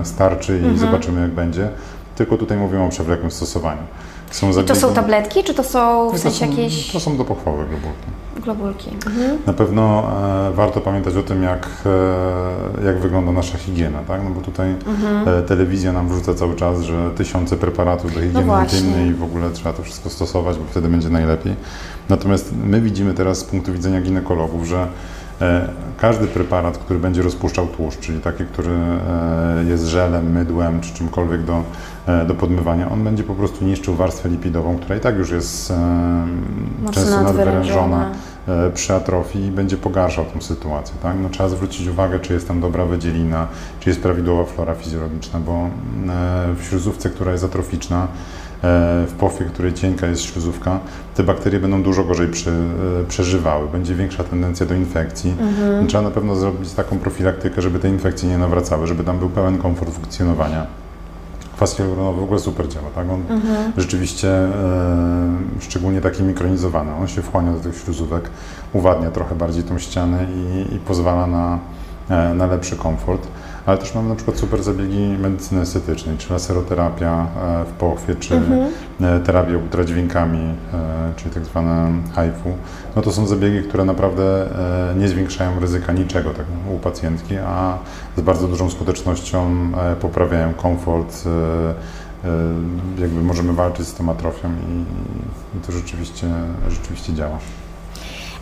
e, 0.00 0.04
starczy 0.04 0.60
i 0.74 0.78
zobaczymy 0.78 1.20
jak 1.20 1.30
będzie. 1.30 1.70
Tylko 2.16 2.36
tutaj 2.38 2.58
mówimy 2.58 2.82
o 2.82 2.88
przewlekłym 2.88 3.30
stosowaniu. 3.30 3.82
Są 4.30 4.50
I 4.50 4.64
to 4.64 4.74
są 4.74 4.88
zabiegi- 4.88 4.94
tabletki, 4.94 5.44
czy 5.44 5.54
to 5.54 5.64
są 5.64 6.10
w 6.10 6.18
sensie 6.18 6.46
jakieś 6.46 6.92
to 6.92 7.00
są 7.00 7.16
do 7.16 7.24
pochwały 7.24 7.56
globulki. 7.66 8.06
globulki? 8.44 8.90
Mhm. 9.06 9.38
Na 9.46 9.52
pewno 9.52 10.02
e, 10.48 10.52
warto 10.52 10.80
pamiętać 10.80 11.16
o 11.16 11.22
tym, 11.22 11.42
jak, 11.42 11.68
e, 12.82 12.86
jak 12.86 12.98
wygląda 12.98 13.32
nasza 13.32 13.58
higiena, 13.58 13.98
tak? 14.08 14.20
No 14.24 14.30
bo 14.30 14.40
tutaj 14.40 14.74
e, 15.26 15.42
telewizja 15.42 15.92
nam 15.92 16.08
wrzuca 16.08 16.34
cały 16.34 16.56
czas, 16.56 16.80
że 16.80 17.10
tysiące 17.10 17.56
preparatów 17.56 18.14
do 18.14 18.20
higieny 18.20 18.38
Mhm. 18.38 18.46
No 18.46 18.52
właśnie. 18.54 18.78
intymnej 18.78 19.08
i 19.08 19.14
w 19.14 19.22
ogóle 19.22 19.50
trzeba 19.50 19.72
to 19.72 19.82
wszystko 19.82 20.10
stosować, 20.10 20.58
bo 20.58 20.64
wtedy 20.70 20.88
będzie 20.88 21.08
najlepiej. 21.08 21.54
Natomiast 22.08 22.52
my 22.64 22.80
widzimy 22.80 23.14
teraz 23.14 23.38
z 23.38 23.44
punktu 23.44 23.72
widzenia 23.72 24.00
ginekologów, 24.00 24.66
że 24.66 24.86
każdy 26.00 26.26
preparat, 26.26 26.78
który 26.78 26.98
będzie 26.98 27.22
rozpuszczał 27.22 27.66
tłuszcz, 27.66 28.00
czyli 28.00 28.20
taki, 28.20 28.44
który 28.44 28.70
e, 28.70 29.64
jest 29.68 29.84
żelem, 29.84 30.32
mydłem 30.32 30.80
czy 30.80 30.94
czymkolwiek 30.94 31.44
do, 31.44 31.62
e, 32.06 32.24
do 32.26 32.34
podmywania, 32.34 32.90
on 32.90 33.04
będzie 33.04 33.24
po 33.24 33.34
prostu 33.34 33.64
niszczył 33.64 33.94
warstwę 33.94 34.28
lipidową, 34.28 34.76
która 34.78 34.96
i 34.96 35.00
tak 35.00 35.16
już 35.16 35.30
jest 35.30 35.70
e, 35.70 35.74
Mocno 36.82 37.02
często 37.02 37.22
nadwyrężona. 37.22 38.10
e, 38.48 38.70
przy 38.70 38.94
atrofii 38.94 39.44
i 39.44 39.50
będzie 39.50 39.76
pogarszał 39.76 40.24
tą 40.24 40.40
sytuację. 40.40 40.94
Tak? 41.02 41.16
No, 41.22 41.28
trzeba 41.28 41.48
zwrócić 41.48 41.88
uwagę, 41.88 42.20
czy 42.20 42.32
jest 42.32 42.48
tam 42.48 42.60
dobra 42.60 42.84
wydzielina, 42.84 43.46
czy 43.80 43.90
jest 43.90 44.02
prawidłowa 44.02 44.44
flora 44.44 44.74
fizjologiczna, 44.74 45.40
bo 45.40 45.52
e, 45.52 45.68
w 46.56 46.64
śluzówce, 46.64 47.10
która 47.10 47.32
jest 47.32 47.44
atroficzna, 47.44 48.02
e, 48.04 48.08
w 49.06 49.12
pochwie, 49.18 49.44
której 49.44 49.72
cienka 49.72 50.06
jest 50.06 50.22
śluzówka, 50.22 50.80
te 51.14 51.22
bakterie 51.22 51.60
będą 51.60 51.82
dużo 51.82 52.04
gorzej 52.04 52.28
przy, 52.28 52.50
e, 52.50 53.04
przeżywały, 53.08 53.68
będzie 53.68 53.94
większa 53.94 54.24
tendencja 54.24 54.66
do 54.66 54.74
infekcji. 54.74 55.34
Trzeba 55.88 56.02
na 56.02 56.10
pewno 56.10 56.36
zrobić 56.36 56.72
taką 56.72 56.98
profilaktykę, 56.98 57.62
żeby 57.62 57.78
te 57.78 57.88
infekcje 57.88 58.28
nie 58.28 58.38
nawracały, 58.38 58.86
żeby 58.86 59.04
tam 59.04 59.18
był 59.18 59.28
pełen 59.28 59.58
komfort 59.58 59.90
funkcjonowania. 59.94 60.66
Kwas 61.56 61.76
hialuronowy 61.76 62.20
w 62.20 62.24
ogóle 62.24 62.40
super 62.40 62.68
działa, 62.68 62.86
tak? 62.94 63.10
On 63.10 63.22
rzeczywiście, 63.76 64.28
e, 64.28 64.50
szczególnie 65.60 66.00
taki 66.00 66.22
mikronizowany, 66.22 66.94
on 66.94 67.08
się 67.08 67.22
wchłania 67.22 67.52
do 67.52 67.60
tych 67.60 67.76
śluzówek, 67.76 68.30
uwadnia 68.72 69.10
trochę 69.10 69.34
bardziej 69.34 69.62
tą 69.62 69.78
ścianę 69.78 70.26
i, 70.34 70.74
i 70.74 70.78
pozwala 70.78 71.26
na, 71.26 71.58
e, 72.08 72.34
na 72.34 72.46
lepszy 72.46 72.76
komfort. 72.76 73.28
Ale 73.66 73.78
też 73.78 73.94
mamy 73.94 74.08
na 74.08 74.14
przykład 74.14 74.38
super 74.38 74.62
zabiegi 74.62 75.18
medycyny 75.18 75.60
estetycznej, 75.60 76.18
czy 76.18 76.32
laseroterapia 76.32 77.26
e, 77.42 77.64
w 77.64 77.72
pochwie, 77.72 78.14
czy 78.14 78.40
e, 79.00 79.20
terapia 79.20 79.58
ultradźwiękami, 79.58 80.38
e, 80.38 81.12
czyli 81.16 81.30
tak 81.30 81.44
zwane 81.44 81.92
HIFU. 82.08 82.50
No 82.96 83.02
to 83.02 83.12
są 83.12 83.26
zabiegi, 83.26 83.68
które 83.68 83.84
naprawdę 83.84 84.48
nie 84.96 85.08
zwiększają 85.08 85.60
ryzyka 85.60 85.92
niczego 85.92 86.30
tak, 86.30 86.46
u 86.76 86.78
pacjentki, 86.78 87.36
a 87.36 87.78
z 88.16 88.20
bardzo 88.20 88.48
dużą 88.48 88.70
skutecznością 88.70 89.72
poprawiają 90.00 90.54
komfort. 90.54 91.24
Jakby 92.98 93.22
możemy 93.22 93.52
walczyć 93.52 93.86
z 93.86 93.94
tą 93.94 94.10
atrofią 94.10 94.48
i, 94.48 94.80
i 95.58 95.60
to 95.60 95.72
rzeczywiście, 95.72 96.26
rzeczywiście 96.68 97.12
działa. 97.12 97.38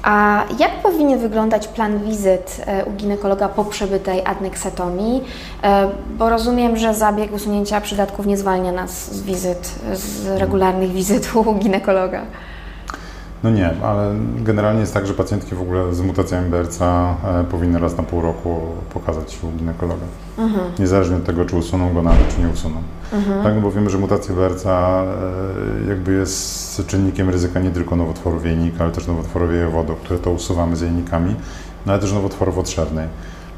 A 0.02 0.44
jak 0.58 0.70
powinien 0.82 1.18
wyglądać 1.18 1.68
plan 1.68 1.98
wizyt 1.98 2.64
e, 2.66 2.84
u 2.84 2.90
ginekologa 2.90 3.48
po 3.48 3.64
przebytej 3.64 4.22
adneksetomii? 4.24 5.24
E, 5.62 5.88
Bo 6.18 6.28
rozumiem, 6.28 6.76
że 6.76 6.94
zabieg 6.94 7.32
usunięcia 7.32 7.80
przydatków 7.80 8.26
nie 8.26 8.36
zwalnia 8.36 8.72
nas 8.72 9.14
z 9.14 9.22
wizyt, 9.22 9.74
z 9.92 10.26
regularnych 10.40 10.92
wizyt 10.92 11.34
u 11.36 11.54
ginekologa. 11.54 12.22
No 13.42 13.50
nie, 13.50 13.70
ale 13.82 14.14
generalnie 14.36 14.80
jest 14.80 14.94
tak, 14.94 15.06
że 15.06 15.14
pacjentki 15.14 15.54
w 15.54 15.62
ogóle 15.62 15.94
z 15.94 16.00
mutacjami 16.00 16.50
BRCA 16.50 17.16
e, 17.24 17.44
powinny 17.44 17.78
raz 17.78 17.96
na 17.96 18.02
pół 18.02 18.20
roku 18.20 18.60
pokazać 18.94 19.32
się 19.32 19.46
u 19.46 19.50
ginekologa. 19.50 20.04
Niezależnie 20.78 21.16
od 21.16 21.24
tego, 21.24 21.44
czy 21.44 21.56
usuną 21.56 21.94
go 21.94 22.02
nawet, 22.02 22.34
czy 22.34 22.40
nie 22.40 22.48
usuną. 22.48 22.74
Tak, 23.42 23.54
no 23.54 23.60
bo 23.60 23.70
wiemy, 23.70 23.90
że 23.90 23.98
mutacja 23.98 24.34
BRCA 24.34 25.04
e, 25.04 25.88
jakby 25.88 26.12
jest 26.12 26.86
czynnikiem 26.86 27.30
ryzyka 27.30 27.60
nie 27.60 27.70
tylko 27.70 27.96
nowotworów 27.96 28.46
jajnika, 28.46 28.84
ale 28.84 28.92
też 28.92 29.06
nowotworów 29.06 29.50
jajowodu, 29.52 29.94
które 29.94 30.18
to 30.18 30.30
usuwamy 30.30 30.76
z 30.76 30.80
jajnikami, 30.80 31.34
no 31.86 31.92
ale 31.92 32.00
też 32.02 32.12
nowotworów 32.12 32.58
odszernej. 32.58 33.08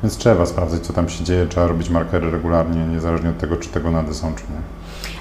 Więc 0.04 0.16
trzeba 0.16 0.46
sprawdzać, 0.46 0.82
co 0.87 0.92
tam 0.92 1.08
się 1.08 1.25
dzieje, 1.25 1.46
trzeba 1.46 1.66
robić 1.66 1.90
markery 1.90 2.30
regularnie, 2.30 2.87
niezależnie 2.87 3.30
od 3.30 3.38
tego, 3.38 3.56
czy 3.56 3.68
tego 3.68 3.90
nady 3.90 4.14
są, 4.14 4.34
czy 4.34 4.42
nie. 4.42 4.58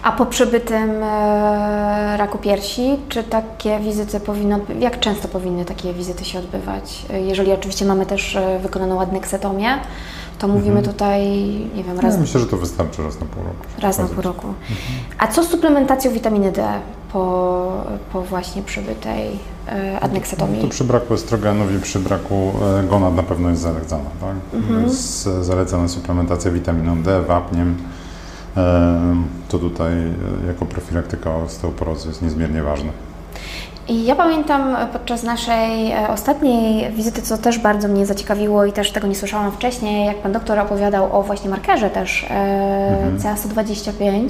A 0.03 0.11
po 0.11 0.25
przebytym 0.25 1.03
e, 1.03 2.17
raku 2.17 2.37
piersi, 2.37 2.97
czy 3.09 3.23
takie 3.23 3.79
wizyty 3.79 4.19
powinno, 4.19 4.59
jak 4.79 4.99
często 4.99 5.27
powinny 5.27 5.65
takie 5.65 5.93
wizyty 5.93 6.25
się 6.25 6.39
odbywać? 6.39 7.05
E, 7.13 7.21
Jeżeli 7.21 7.51
oczywiście 7.51 7.85
mamy 7.85 8.05
też 8.05 8.35
e, 8.35 8.59
wykonaną 8.59 9.01
adneksetomię, 9.01 9.67
to 10.39 10.47
mówimy 10.47 10.81
tutaj, 10.83 11.21
nie 11.75 11.83
wiem, 11.83 11.95
raz, 11.99 12.03
Mhm. 12.03 12.13
Ja 12.13 12.19
myślę, 12.19 12.39
że 12.39 12.47
to 12.47 12.57
wystarczy 12.57 13.03
raz 13.03 13.19
na 13.19 13.25
pół 13.25 13.43
roku. 13.43 13.65
raz 13.81 13.97
na 13.97 14.05
pół 14.07 14.21
roku. 14.21 14.47
A 15.17 15.27
co 15.27 15.43
z 15.43 15.49
suplementacją 15.49 16.11
witaminy 16.11 16.51
D 16.51 16.63
po, 17.13 17.71
po 18.13 18.21
właśnie 18.21 18.61
przebytej 18.63 19.39
e, 19.67 19.99
adneksetomii? 19.99 20.61
To 20.61 20.67
przy 20.67 20.83
braku 20.83 21.13
estrogenów 21.13 21.75
i 21.75 21.79
przy 21.79 21.99
braku 21.99 22.51
e, 22.79 22.83
gonad 22.83 23.15
na 23.15 23.23
pewno 23.23 23.49
jest 23.49 23.61
zalecana. 23.61 24.09
Tak? 24.21 24.61
Jest 24.83 25.27
e, 25.27 25.43
zalecana 25.43 25.87
suplementacja 25.87 26.51
witaminą 26.51 27.03
D, 27.03 27.21
wapniem. 27.21 27.75
To 29.49 29.59
tutaj 29.59 29.93
jako 30.47 30.65
profilaktyka 30.65 31.35
osteoporozy 31.35 32.07
jest 32.07 32.21
niezmiernie 32.21 32.63
ważne. 32.63 32.89
I 33.87 34.05
ja 34.05 34.15
pamiętam 34.15 34.75
podczas 34.93 35.23
naszej 35.23 35.93
ostatniej 36.09 36.91
wizyty, 36.91 37.21
co 37.21 37.37
też 37.37 37.59
bardzo 37.59 37.87
mnie 37.87 38.05
zaciekawiło 38.05 38.65
i 38.65 38.71
też 38.73 38.91
tego 38.91 39.07
nie 39.07 39.15
słyszałam 39.15 39.51
wcześniej, 39.51 40.05
jak 40.05 40.17
Pan 40.17 40.31
doktor 40.31 40.59
opowiadał 40.59 41.19
o 41.19 41.23
właśnie 41.23 41.49
markerze 41.49 41.89
też 41.89 42.25
e, 42.29 43.11
CA125, 43.17 44.25
e, 44.25 44.29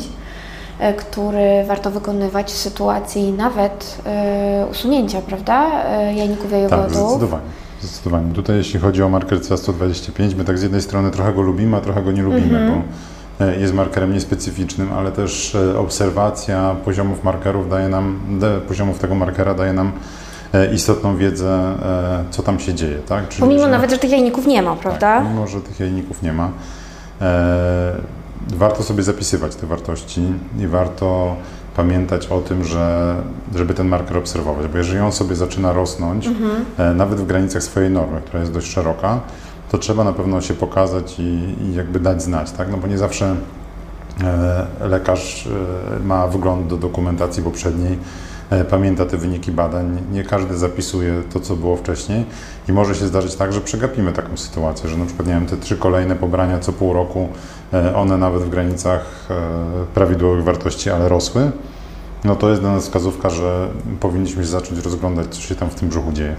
który 0.97 1.63
warto 1.67 1.91
wykonywać 1.91 2.51
w 2.51 2.57
sytuacji 2.57 3.31
nawet 3.31 3.97
e, 4.05 4.65
usunięcia, 4.71 5.21
prawda, 5.21 5.71
e, 5.85 6.13
jajników 6.13 6.43
Tak, 6.43 6.51
jajowodów. 6.51 6.91
zdecydowanie. 6.93 7.43
Zdecydowanie. 7.81 8.33
Tutaj 8.33 8.55
jeśli 8.57 8.79
chodzi 8.79 9.03
o 9.03 9.09
marker 9.09 9.39
CA125, 9.39 10.35
my 10.37 10.43
tak 10.45 10.57
z 10.57 10.63
jednej 10.63 10.81
strony 10.81 11.11
trochę 11.11 11.33
go 11.33 11.41
lubimy, 11.41 11.77
a 11.77 11.81
trochę 11.81 12.01
go 12.01 12.11
nie 12.11 12.21
lubimy, 12.23 12.71
bo 13.39 13.45
e, 13.45 13.59
jest 13.59 13.73
markerem 13.73 14.13
niespecyficznym, 14.13 14.93
ale 14.93 15.11
też 15.11 15.55
e, 15.55 15.79
obserwacja 15.79 16.75
poziomów 16.85 17.23
markerów 17.23 17.69
daje 17.69 17.89
nam, 17.89 18.19
poziomów 18.67 18.99
tego 18.99 19.15
markera 19.15 19.53
daje 19.53 19.73
nam 19.73 19.91
e, 20.53 20.73
istotną 20.73 21.17
wiedzę, 21.17 21.49
e, 21.49 22.23
co 22.31 22.43
tam 22.43 22.59
się 22.59 22.73
dzieje. 22.73 22.97
Tak? 22.99 23.27
Czyli, 23.29 23.39
Pomimo 23.41 23.61
że- 23.63 23.69
nawet, 23.71 23.91
że 23.91 23.97
tych 23.97 24.11
jajników 24.11 24.47
nie 24.47 24.61
ma, 24.61 24.75
prawda? 24.75 24.99
Tak, 24.99 25.23
mimo, 25.29 25.47
że 25.47 25.61
tych 25.61 25.79
jajników 25.79 26.21
nie 26.23 26.33
ma. 26.33 26.49
E, 27.21 27.93
warto 28.47 28.83
sobie 28.83 29.03
zapisywać 29.03 29.55
te 29.55 29.67
wartości 29.67 30.21
i 30.59 30.67
warto 30.67 31.35
pamiętać 31.75 32.27
o 32.27 32.41
tym, 32.41 32.63
że, 32.63 33.15
żeby 33.55 33.73
ten 33.73 33.87
marker 33.87 34.17
obserwować, 34.17 34.67
bo 34.67 34.77
jeżeli 34.77 34.99
on 34.99 35.11
sobie 35.11 35.35
zaczyna 35.35 35.73
rosnąć, 35.73 36.29
e, 36.77 36.93
nawet 36.93 37.19
w 37.19 37.25
granicach 37.25 37.63
swojej 37.63 37.89
normy, 37.89 38.21
która 38.21 38.39
jest 38.39 38.51
dość 38.51 38.71
szeroka, 38.71 39.19
to 39.71 39.77
trzeba 39.77 40.03
na 40.03 40.13
pewno 40.13 40.41
się 40.41 40.53
pokazać 40.53 41.19
i, 41.19 41.55
i 41.61 41.75
jakby 41.75 41.99
dać 41.99 42.23
znać, 42.23 42.51
tak? 42.51 42.71
No 42.71 42.77
bo 42.77 42.87
nie 42.87 42.97
zawsze 42.97 43.35
e, 44.23 44.87
lekarz 44.87 45.47
e, 45.47 46.03
ma 46.03 46.27
wgląd 46.27 46.67
do 46.67 46.77
dokumentacji 46.77 47.43
poprzedniej, 47.43 47.99
pamięta 48.69 49.05
te 49.05 49.17
wyniki 49.17 49.51
badań, 49.51 50.01
nie 50.11 50.23
każdy 50.23 50.57
zapisuje 50.57 51.21
to, 51.33 51.39
co 51.39 51.55
było 51.55 51.75
wcześniej. 51.75 52.25
I 52.69 52.71
może 52.71 52.95
się 52.95 53.07
zdarzyć 53.07 53.35
tak, 53.35 53.53
że 53.53 53.61
przegapimy 53.61 54.11
taką 54.11 54.37
sytuację, 54.37 54.89
że 54.89 54.97
na 54.97 55.05
przykład, 55.05 55.27
nie 55.27 55.33
wiem, 55.33 55.45
te 55.45 55.57
trzy 55.57 55.77
kolejne 55.77 56.15
pobrania 56.15 56.59
co 56.59 56.73
pół 56.73 56.93
roku, 56.93 57.29
e, 57.73 57.95
one 57.95 58.17
nawet 58.17 58.43
w 58.43 58.49
granicach 58.49 59.27
e, 59.29 59.35
prawidłowych 59.93 60.43
wartości, 60.43 60.89
ale 60.89 61.09
rosły, 61.09 61.51
no 62.23 62.35
to 62.35 62.49
jest 62.49 62.61
dla 62.61 62.71
nas 62.71 62.83
wskazówka, 62.83 63.29
że 63.29 63.67
powinniśmy 63.99 64.43
się 64.43 64.49
zacząć 64.49 64.79
rozglądać, 64.79 65.27
co 65.27 65.41
się 65.41 65.55
tam 65.55 65.69
w 65.69 65.75
tym 65.75 65.89
brzuchu 65.89 66.11
dzieje. 66.11 66.35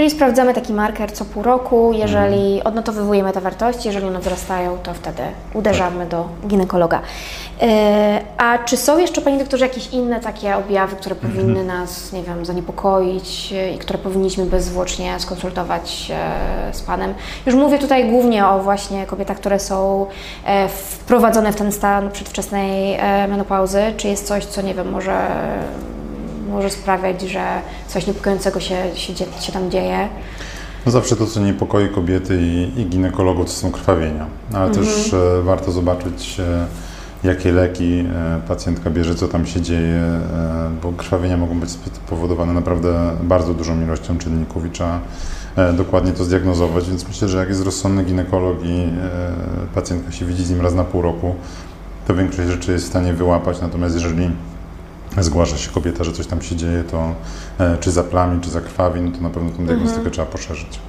Czyli 0.00 0.10
sprawdzamy 0.10 0.54
taki 0.54 0.72
marker 0.72 1.12
co 1.12 1.24
pół 1.24 1.42
roku. 1.42 1.92
Jeżeli 1.92 2.62
odnotowujemy 2.64 3.32
te 3.32 3.40
wartości, 3.40 3.88
jeżeli 3.88 4.06
one 4.06 4.18
wzrastają, 4.18 4.78
to 4.78 4.94
wtedy 4.94 5.22
uderzamy 5.54 6.06
do 6.06 6.28
ginekologa. 6.46 7.00
E, 7.62 8.20
A 8.38 8.58
czy 8.58 8.76
są 8.76 8.98
jeszcze, 8.98 9.20
Panie 9.20 9.38
doktorze, 9.38 9.66
jakieś 9.66 9.92
inne 9.92 10.20
takie 10.20 10.56
objawy, 10.56 10.96
które 10.96 11.14
powinny 11.14 11.64
nas, 11.64 12.12
nie 12.12 12.22
wiem, 12.22 12.44
zaniepokoić 12.44 13.52
e, 13.52 13.72
i 13.72 13.78
które 13.78 13.98
powinniśmy 13.98 14.46
bezzwłocznie 14.46 15.20
skonsultować 15.20 16.12
e, 16.14 16.74
z 16.74 16.82
Panem? 16.82 17.14
Już 17.46 17.54
mówię 17.54 17.78
tutaj 17.78 18.10
głównie 18.10 18.46
o 18.46 18.58
właśnie 18.58 19.06
kobietach, 19.06 19.36
które 19.36 19.58
są 19.58 20.06
wprowadzone 20.68 21.52
w 21.52 21.56
ten 21.56 21.72
stan 21.72 22.10
przedwczesnej 22.10 22.98
menopauzy. 23.28 23.82
Czy 23.96 24.08
jest 24.08 24.26
coś, 24.26 24.44
co, 24.44 24.62
nie 24.62 24.74
wiem, 24.74 24.90
może 24.90 25.26
może 26.50 26.70
sprawiać, 26.70 27.22
że 27.22 27.62
coś 27.88 28.06
niepokojącego 28.06 28.60
się, 28.60 28.76
się, 28.94 29.14
się 29.40 29.52
tam 29.52 29.70
dzieje. 29.70 30.08
No 30.86 30.92
zawsze 30.92 31.16
to, 31.16 31.26
co 31.26 31.40
niepokoi 31.40 31.88
kobiety 31.88 32.38
i, 32.42 32.80
i 32.80 32.86
ginekologów, 32.86 33.46
to 33.46 33.52
są 33.52 33.70
krwawienia, 33.70 34.26
ale 34.54 34.70
też 34.70 35.12
e, 35.12 35.42
warto 35.42 35.72
zobaczyć, 35.72 36.40
e, 36.40 36.66
jakie 37.24 37.52
leki 37.52 38.04
e, 38.14 38.40
pacjentka 38.48 38.90
bierze, 38.90 39.14
co 39.14 39.28
tam 39.28 39.46
się 39.46 39.60
dzieje, 39.60 40.02
e, 40.02 40.70
bo 40.82 40.92
krwawienia 40.92 41.36
mogą 41.36 41.60
być 41.60 41.70
spowodowane 41.70 42.52
naprawdę 42.52 43.10
bardzo 43.22 43.54
dużą 43.54 43.82
ilością 43.82 44.18
czynników 44.18 44.66
i 44.66 44.70
trzeba 44.70 45.00
e, 45.56 45.72
dokładnie 45.72 46.12
to 46.12 46.24
zdiagnozować, 46.24 46.88
więc 46.88 47.08
myślę, 47.08 47.28
że 47.28 47.38
jak 47.38 47.48
jest 47.48 47.64
rozsądny 47.64 48.04
ginekolog 48.04 48.56
i 48.64 48.80
e, 48.80 48.88
pacjentka 49.74 50.12
się 50.12 50.24
widzi 50.24 50.44
z 50.44 50.50
nim 50.50 50.60
raz 50.60 50.74
na 50.74 50.84
pół 50.84 51.02
roku, 51.02 51.34
to 52.06 52.14
większość 52.14 52.48
rzeczy 52.48 52.72
jest 52.72 52.84
w 52.84 52.88
stanie 52.88 53.12
wyłapać, 53.12 53.60
natomiast 53.60 53.94
jeżeli 53.94 54.30
zgłasza 55.18 55.58
się 55.58 55.70
kobieta, 55.70 56.04
że 56.04 56.12
coś 56.12 56.26
tam 56.26 56.42
się 56.42 56.56
dzieje, 56.56 56.84
to 56.90 57.14
e, 57.58 57.76
czy 57.80 57.90
zaplami, 57.90 58.40
czy 58.40 58.50
zakrwawi, 58.50 59.00
no 59.00 59.10
to 59.10 59.20
na 59.20 59.30
pewno 59.30 59.50
tą 59.50 59.66
diagnostykę 59.66 60.10
trzeba 60.10 60.26
poszerzyć. 60.26 60.80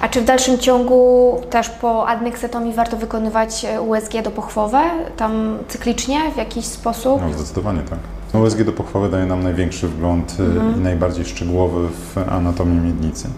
A 0.00 0.08
czy 0.08 0.20
w 0.20 0.24
dalszym 0.24 0.58
ciągu 0.58 1.40
też 1.50 1.68
po 1.68 2.08
adneksetomii 2.08 2.74
warto 2.74 2.96
wykonywać 2.96 3.64
e, 3.64 3.82
USG 3.82 4.12
dopochwowe, 4.24 4.82
tam 5.16 5.58
cyklicznie 5.68 6.20
w 6.34 6.36
jakiś 6.36 6.64
sposób? 6.64 7.20
No, 7.20 7.32
zdecydowanie 7.32 7.80
tak. 7.80 7.98
No, 8.34 8.40
USG 8.40 8.62
do 8.62 8.72
pochwały 8.72 9.10
daje 9.10 9.26
nam 9.26 9.42
największy 9.42 9.88
wgląd 9.88 10.36
y, 10.40 10.76
i 10.78 10.80
najbardziej 10.80 11.24
szczegółowy 11.24 11.88
w 11.88 12.18
anatomię 12.32 12.80
miednicy. 12.80 13.28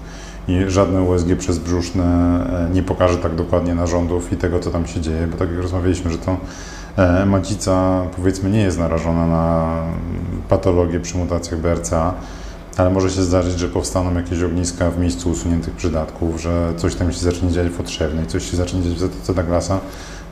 I 0.49 0.65
żadne 0.69 1.03
USG 1.03 1.37
przezbrzuszne 1.39 2.05
e, 2.05 2.75
nie 2.75 2.83
pokaże 2.83 3.19
tak 3.19 3.35
dokładnie 3.35 3.75
narządów 3.75 4.33
i 4.33 4.37
tego, 4.37 4.61
co 4.61 4.71
tam 4.71 4.87
się 4.87 5.01
dzieje, 5.01 5.27
bo 5.27 5.37
tak 5.37 5.51
jak 5.51 5.59
rozmawialiśmy, 5.59 6.11
że 6.11 6.19
to 6.19 6.33
e, 6.33 6.37
macica 7.27 8.03
powiedzmy 8.17 8.51
nie 8.51 8.61
jest 8.61 8.79
narażona 8.79 9.27
na 9.27 9.77
patologię 10.49 11.01
przy 11.01 11.17
mutacjach 11.17 11.61
BRCA, 11.61 12.15
ale 12.77 12.91
może 12.91 13.11
się 13.11 13.23
zdarzyć, 13.23 13.59
że 13.59 13.69
powstaną 13.69 14.15
jakieś 14.15 14.43
ogniska 14.43 14.91
w 14.91 14.99
miejscu 14.99 15.31
usuniętych 15.31 15.75
przydatków, 15.75 16.41
że 16.41 16.73
coś 16.77 16.95
tam 16.95 17.13
się 17.13 17.19
zacznie 17.19 17.51
dziać 17.51 17.69
w 17.69 17.81
otrzewnej, 17.81 18.27
coś 18.27 18.51
się 18.51 18.57
zacznie 18.57 18.83
dziać 18.83 18.93
w 18.93 18.99
Zatoce 18.99 19.35
Douglasa. 19.35 19.81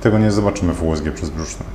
Tego 0.03 0.19
nie 0.19 0.31
zobaczymy 0.31 0.73
w 0.73 0.83
USG 0.83 1.13
przezbrzusznym. 1.15 1.69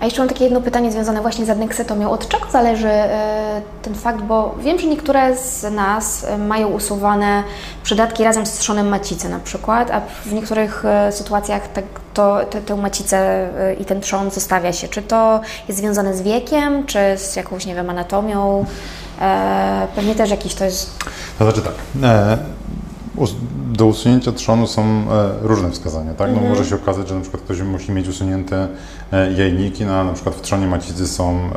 A 0.00 0.04
jeszcze 0.04 0.20
mam 0.20 0.28
takie 0.28 0.44
jedno 0.44 0.60
pytanie 0.60 0.92
związane 0.92 1.20
właśnie 1.20 1.46
z 1.46 1.50
adneksetomią. 1.50 2.10
Od 2.10 2.28
czego 2.28 2.50
zależy 2.50 2.88
e, 2.88 3.62
ten 3.82 3.94
fakt, 3.94 4.22
bo 4.22 4.54
wiem, 4.60 4.78
że 4.78 4.86
niektóre 4.86 5.36
z 5.36 5.74
nas 5.74 6.24
e, 6.24 6.38
mają 6.38 6.68
usuwane 6.68 7.42
przydatki 7.82 8.24
razem 8.24 8.46
z 8.46 8.52
trzonem 8.52 8.88
macicy 8.88 9.28
na 9.28 9.40
przykład, 9.40 9.90
a 9.90 10.00
w 10.00 10.32
niektórych 10.32 10.84
e, 10.84 11.12
sytuacjach 11.12 11.72
tak, 11.72 11.84
to, 12.16 12.40
te, 12.50 12.60
tę 12.62 12.76
macicę 12.76 13.18
e, 13.18 13.74
i 13.74 13.84
ten 13.84 14.00
trzon 14.00 14.30
zostawia 14.30 14.72
się. 14.72 14.88
Czy 14.88 15.02
to 15.02 15.40
jest 15.68 15.80
związane 15.80 16.16
z 16.16 16.22
wiekiem, 16.22 16.86
czy 16.86 16.98
z 17.16 17.36
jakąś, 17.36 17.66
nie 17.66 17.74
wiem, 17.74 17.90
anatomią? 17.90 18.64
E, 19.20 19.86
pewnie 19.94 20.14
też 20.14 20.30
jakiś 20.30 20.54
to 20.54 20.64
jest... 20.64 21.04
To 21.38 21.44
znaczy 21.44 21.62
tak, 21.62 21.74
e, 22.02 22.38
do 23.72 23.86
usunięcia 23.86 24.32
trzonu 24.32 24.66
są 24.66 24.82
e, 24.82 25.04
różne 25.42 25.70
wskazania, 25.70 26.14
tak? 26.14 26.30
No 26.34 26.40
może 26.40 26.64
się 26.64 26.74
okazać, 26.74 27.08
że 27.08 27.14
na 27.14 27.20
przykład 27.20 27.42
ktoś 27.42 27.60
musi 27.60 27.92
mieć 27.92 28.08
usunięte 28.08 28.68
e, 29.12 29.32
jajniki, 29.32 29.86
no, 29.86 29.94
a 29.94 30.04
na 30.04 30.12
przykład 30.12 30.34
w 30.34 30.40
trzonie 30.40 30.66
macicy 30.66 31.08
są 31.08 31.50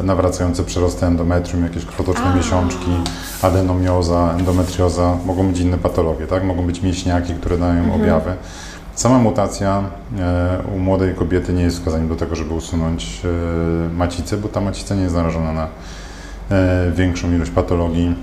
e, 0.00 0.02
nawracające 0.02 0.64
przyrosty 0.64 1.06
endometrium, 1.06 1.62
jakieś 1.62 1.84
krwotoczne 1.86 2.24
A. 2.24 2.36
miesiączki, 2.36 2.90
adenomioza, 3.42 4.34
endometrioza, 4.38 5.16
mogą 5.26 5.48
być 5.48 5.60
inne 5.60 5.78
patologie, 5.78 6.26
tak? 6.26 6.44
Mogą 6.44 6.66
być 6.66 6.82
mięśniaki, 6.82 7.34
które 7.34 7.58
dają 7.58 7.94
objawy. 7.94 8.34
Sama 9.02 9.18
mutacja 9.18 9.84
e, 10.18 10.58
u 10.76 10.78
młodej 10.78 11.14
kobiety 11.14 11.52
nie 11.52 11.62
jest 11.62 11.76
wskazaniem 11.78 12.08
do 12.08 12.16
tego, 12.16 12.36
żeby 12.36 12.54
usunąć 12.54 13.22
e, 13.24 13.88
macicę, 13.88 14.36
bo 14.36 14.48
ta 14.48 14.60
macica 14.60 14.94
nie 14.94 15.02
jest 15.02 15.14
narażona 15.14 15.52
na 15.52 15.68
e, 16.50 16.92
większą 16.96 17.32
ilość 17.32 17.50
patologii 17.50 18.14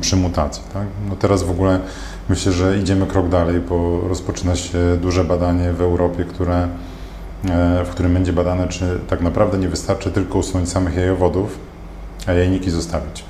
przy 0.00 0.16
mutacji. 0.16 0.62
Tak? 0.72 0.86
No 1.08 1.16
teraz 1.16 1.42
w 1.42 1.50
ogóle 1.50 1.80
myślę, 2.28 2.52
że 2.52 2.78
idziemy 2.78 3.06
krok 3.06 3.28
dalej, 3.28 3.60
bo 3.60 4.00
rozpoczyna 4.08 4.56
się 4.56 4.78
duże 5.02 5.24
badanie 5.24 5.72
w 5.72 5.80
Europie, 5.80 6.24
które, 6.24 6.68
w 7.84 7.88
którym 7.90 8.14
będzie 8.14 8.32
badane, 8.32 8.68
czy 8.68 9.00
tak 9.08 9.20
naprawdę 9.20 9.58
nie 9.58 9.68
wystarczy 9.68 10.10
tylko 10.10 10.38
usunąć 10.38 10.68
samych 10.68 10.94
jajowodów, 10.94 11.58
a 12.26 12.32
jajniki 12.32 12.70
zostawić. 12.70 13.24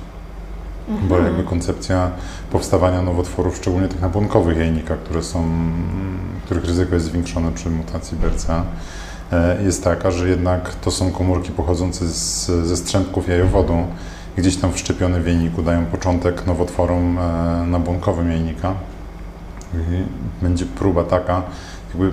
Bo 1.09 1.19
jakby 1.19 1.43
koncepcja 1.43 2.11
powstawania 2.51 3.01
nowotworów, 3.01 3.57
szczególnie 3.57 3.87
tych 3.87 4.01
nabłonkowych 4.01 4.57
jajnika, 4.57 4.95
które 4.95 5.23
są, 5.23 5.49
których 6.45 6.65
ryzyko 6.65 6.93
jest 6.95 7.05
zwiększone 7.05 7.51
przy 7.51 7.69
mutacji 7.69 8.17
BRCA, 8.17 8.63
e, 9.31 9.63
jest 9.63 9.83
taka, 9.83 10.11
że 10.11 10.29
jednak 10.29 10.75
to 10.75 10.91
są 10.91 11.11
komórki 11.11 11.51
pochodzące 11.51 12.07
z, 12.07 12.45
ze 12.45 12.77
strzępków 12.77 13.27
jajowodu, 13.27 13.73
gdzieś 14.37 14.57
tam 14.57 14.73
wszczepione 14.73 15.19
w 15.19 15.27
jajniku 15.27 15.61
dają 15.61 15.85
początek 15.85 16.47
nowotworom 16.47 17.17
e, 17.17 17.65
nabłonkowym 17.67 18.31
jajnika. 18.31 18.73
Będzie 20.41 20.65
próba 20.65 21.03
taka, 21.03 21.43
jakby 21.89 22.11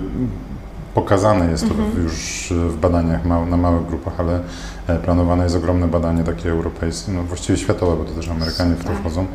pokazane 0.93 1.51
jest 1.51 1.67
to 1.67 1.73
już 2.01 2.47
w 2.69 2.77
badaniach 2.77 3.25
ma, 3.25 3.45
na 3.45 3.57
małych 3.57 3.87
grupach, 3.87 4.13
ale 4.19 4.39
e, 4.87 4.99
planowane 4.99 5.43
jest 5.43 5.55
ogromne 5.55 5.87
badanie 5.87 6.23
takie 6.23 6.51
europejskie, 6.51 7.11
no 7.11 7.23
właściwie 7.23 7.57
światowe, 7.57 7.95
bo 7.95 8.03
to 8.03 8.11
też 8.11 8.29
Amerykanie 8.29 8.75
w 8.75 8.77
to 8.77 8.83
Super. 8.83 8.97
wchodzą, 8.97 9.25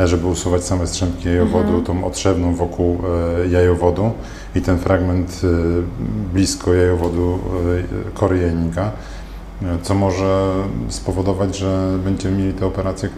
e, 0.00 0.08
żeby 0.08 0.26
usuwać 0.26 0.64
same 0.64 0.86
strzępki 0.86 1.28
jajowodu, 1.28 1.82
tą 1.82 2.04
otrzewną 2.04 2.54
wokół 2.54 2.98
e, 3.44 3.48
jajowodu 3.48 4.12
i 4.54 4.60
ten 4.60 4.78
fragment 4.78 5.40
e, 5.44 5.46
blisko 6.32 6.74
jajowodu 6.74 7.38
e, 8.08 8.10
kory 8.10 8.38
jajnika, 8.38 8.90
e, 9.62 9.78
co 9.82 9.94
może 9.94 10.52
spowodować, 10.88 11.56
że 11.56 11.98
będziemy 12.04 12.36
mieli 12.36 12.52
te 12.52 12.66
operacje, 12.66 13.08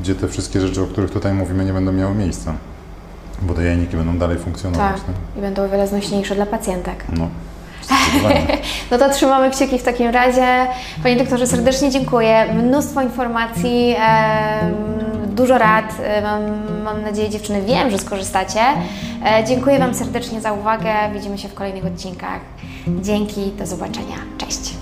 gdzie 0.00 0.14
te 0.14 0.28
wszystkie 0.28 0.60
rzeczy, 0.60 0.82
o 0.82 0.86
których 0.86 1.10
tutaj 1.10 1.34
mówimy, 1.34 1.64
nie 1.64 1.72
będą 1.72 1.92
miały 1.92 2.14
miejsca, 2.14 2.54
bo 3.42 3.54
te 3.54 3.64
jajniki 3.64 3.96
będą 3.96 4.18
dalej 4.18 4.38
funkcjonować. 4.38 4.92
Tak, 4.92 5.16
i 5.38 5.40
będą 5.40 5.64
o 5.64 5.68
wiele 5.68 5.86
znośniejsze 5.86 6.34
dla 6.34 6.46
pacjentek. 6.46 7.04
No. 7.12 7.28
No 8.90 8.98
to 8.98 9.10
trzymamy 9.10 9.50
kciuki 9.50 9.78
w 9.78 9.82
takim 9.82 10.10
razie. 10.10 10.66
Panie 11.02 11.16
doktorze, 11.16 11.46
serdecznie 11.46 11.90
dziękuję. 11.90 12.46
Mnóstwo 12.54 13.02
informacji, 13.02 13.96
dużo 15.26 15.58
rad. 15.58 15.94
E, 16.02 16.22
Mam, 16.22 16.42
mam 16.84 17.02
nadzieję, 17.02 17.30
dziewczyny, 17.30 17.62
wiem, 17.62 17.90
że 17.90 17.98
skorzystacie. 17.98 18.60
E, 19.24 19.44
Dziękuję 19.44 19.78
Wam 19.78 19.94
serdecznie 19.94 20.40
za 20.40 20.52
uwagę. 20.52 20.92
Widzimy 21.14 21.38
się 21.38 21.48
w 21.48 21.54
kolejnych 21.54 21.86
odcinkach. 21.86 22.40
Dzięki, 23.02 23.52
do 23.58 23.66
zobaczenia. 23.66 24.16
Cześć. 24.38 24.74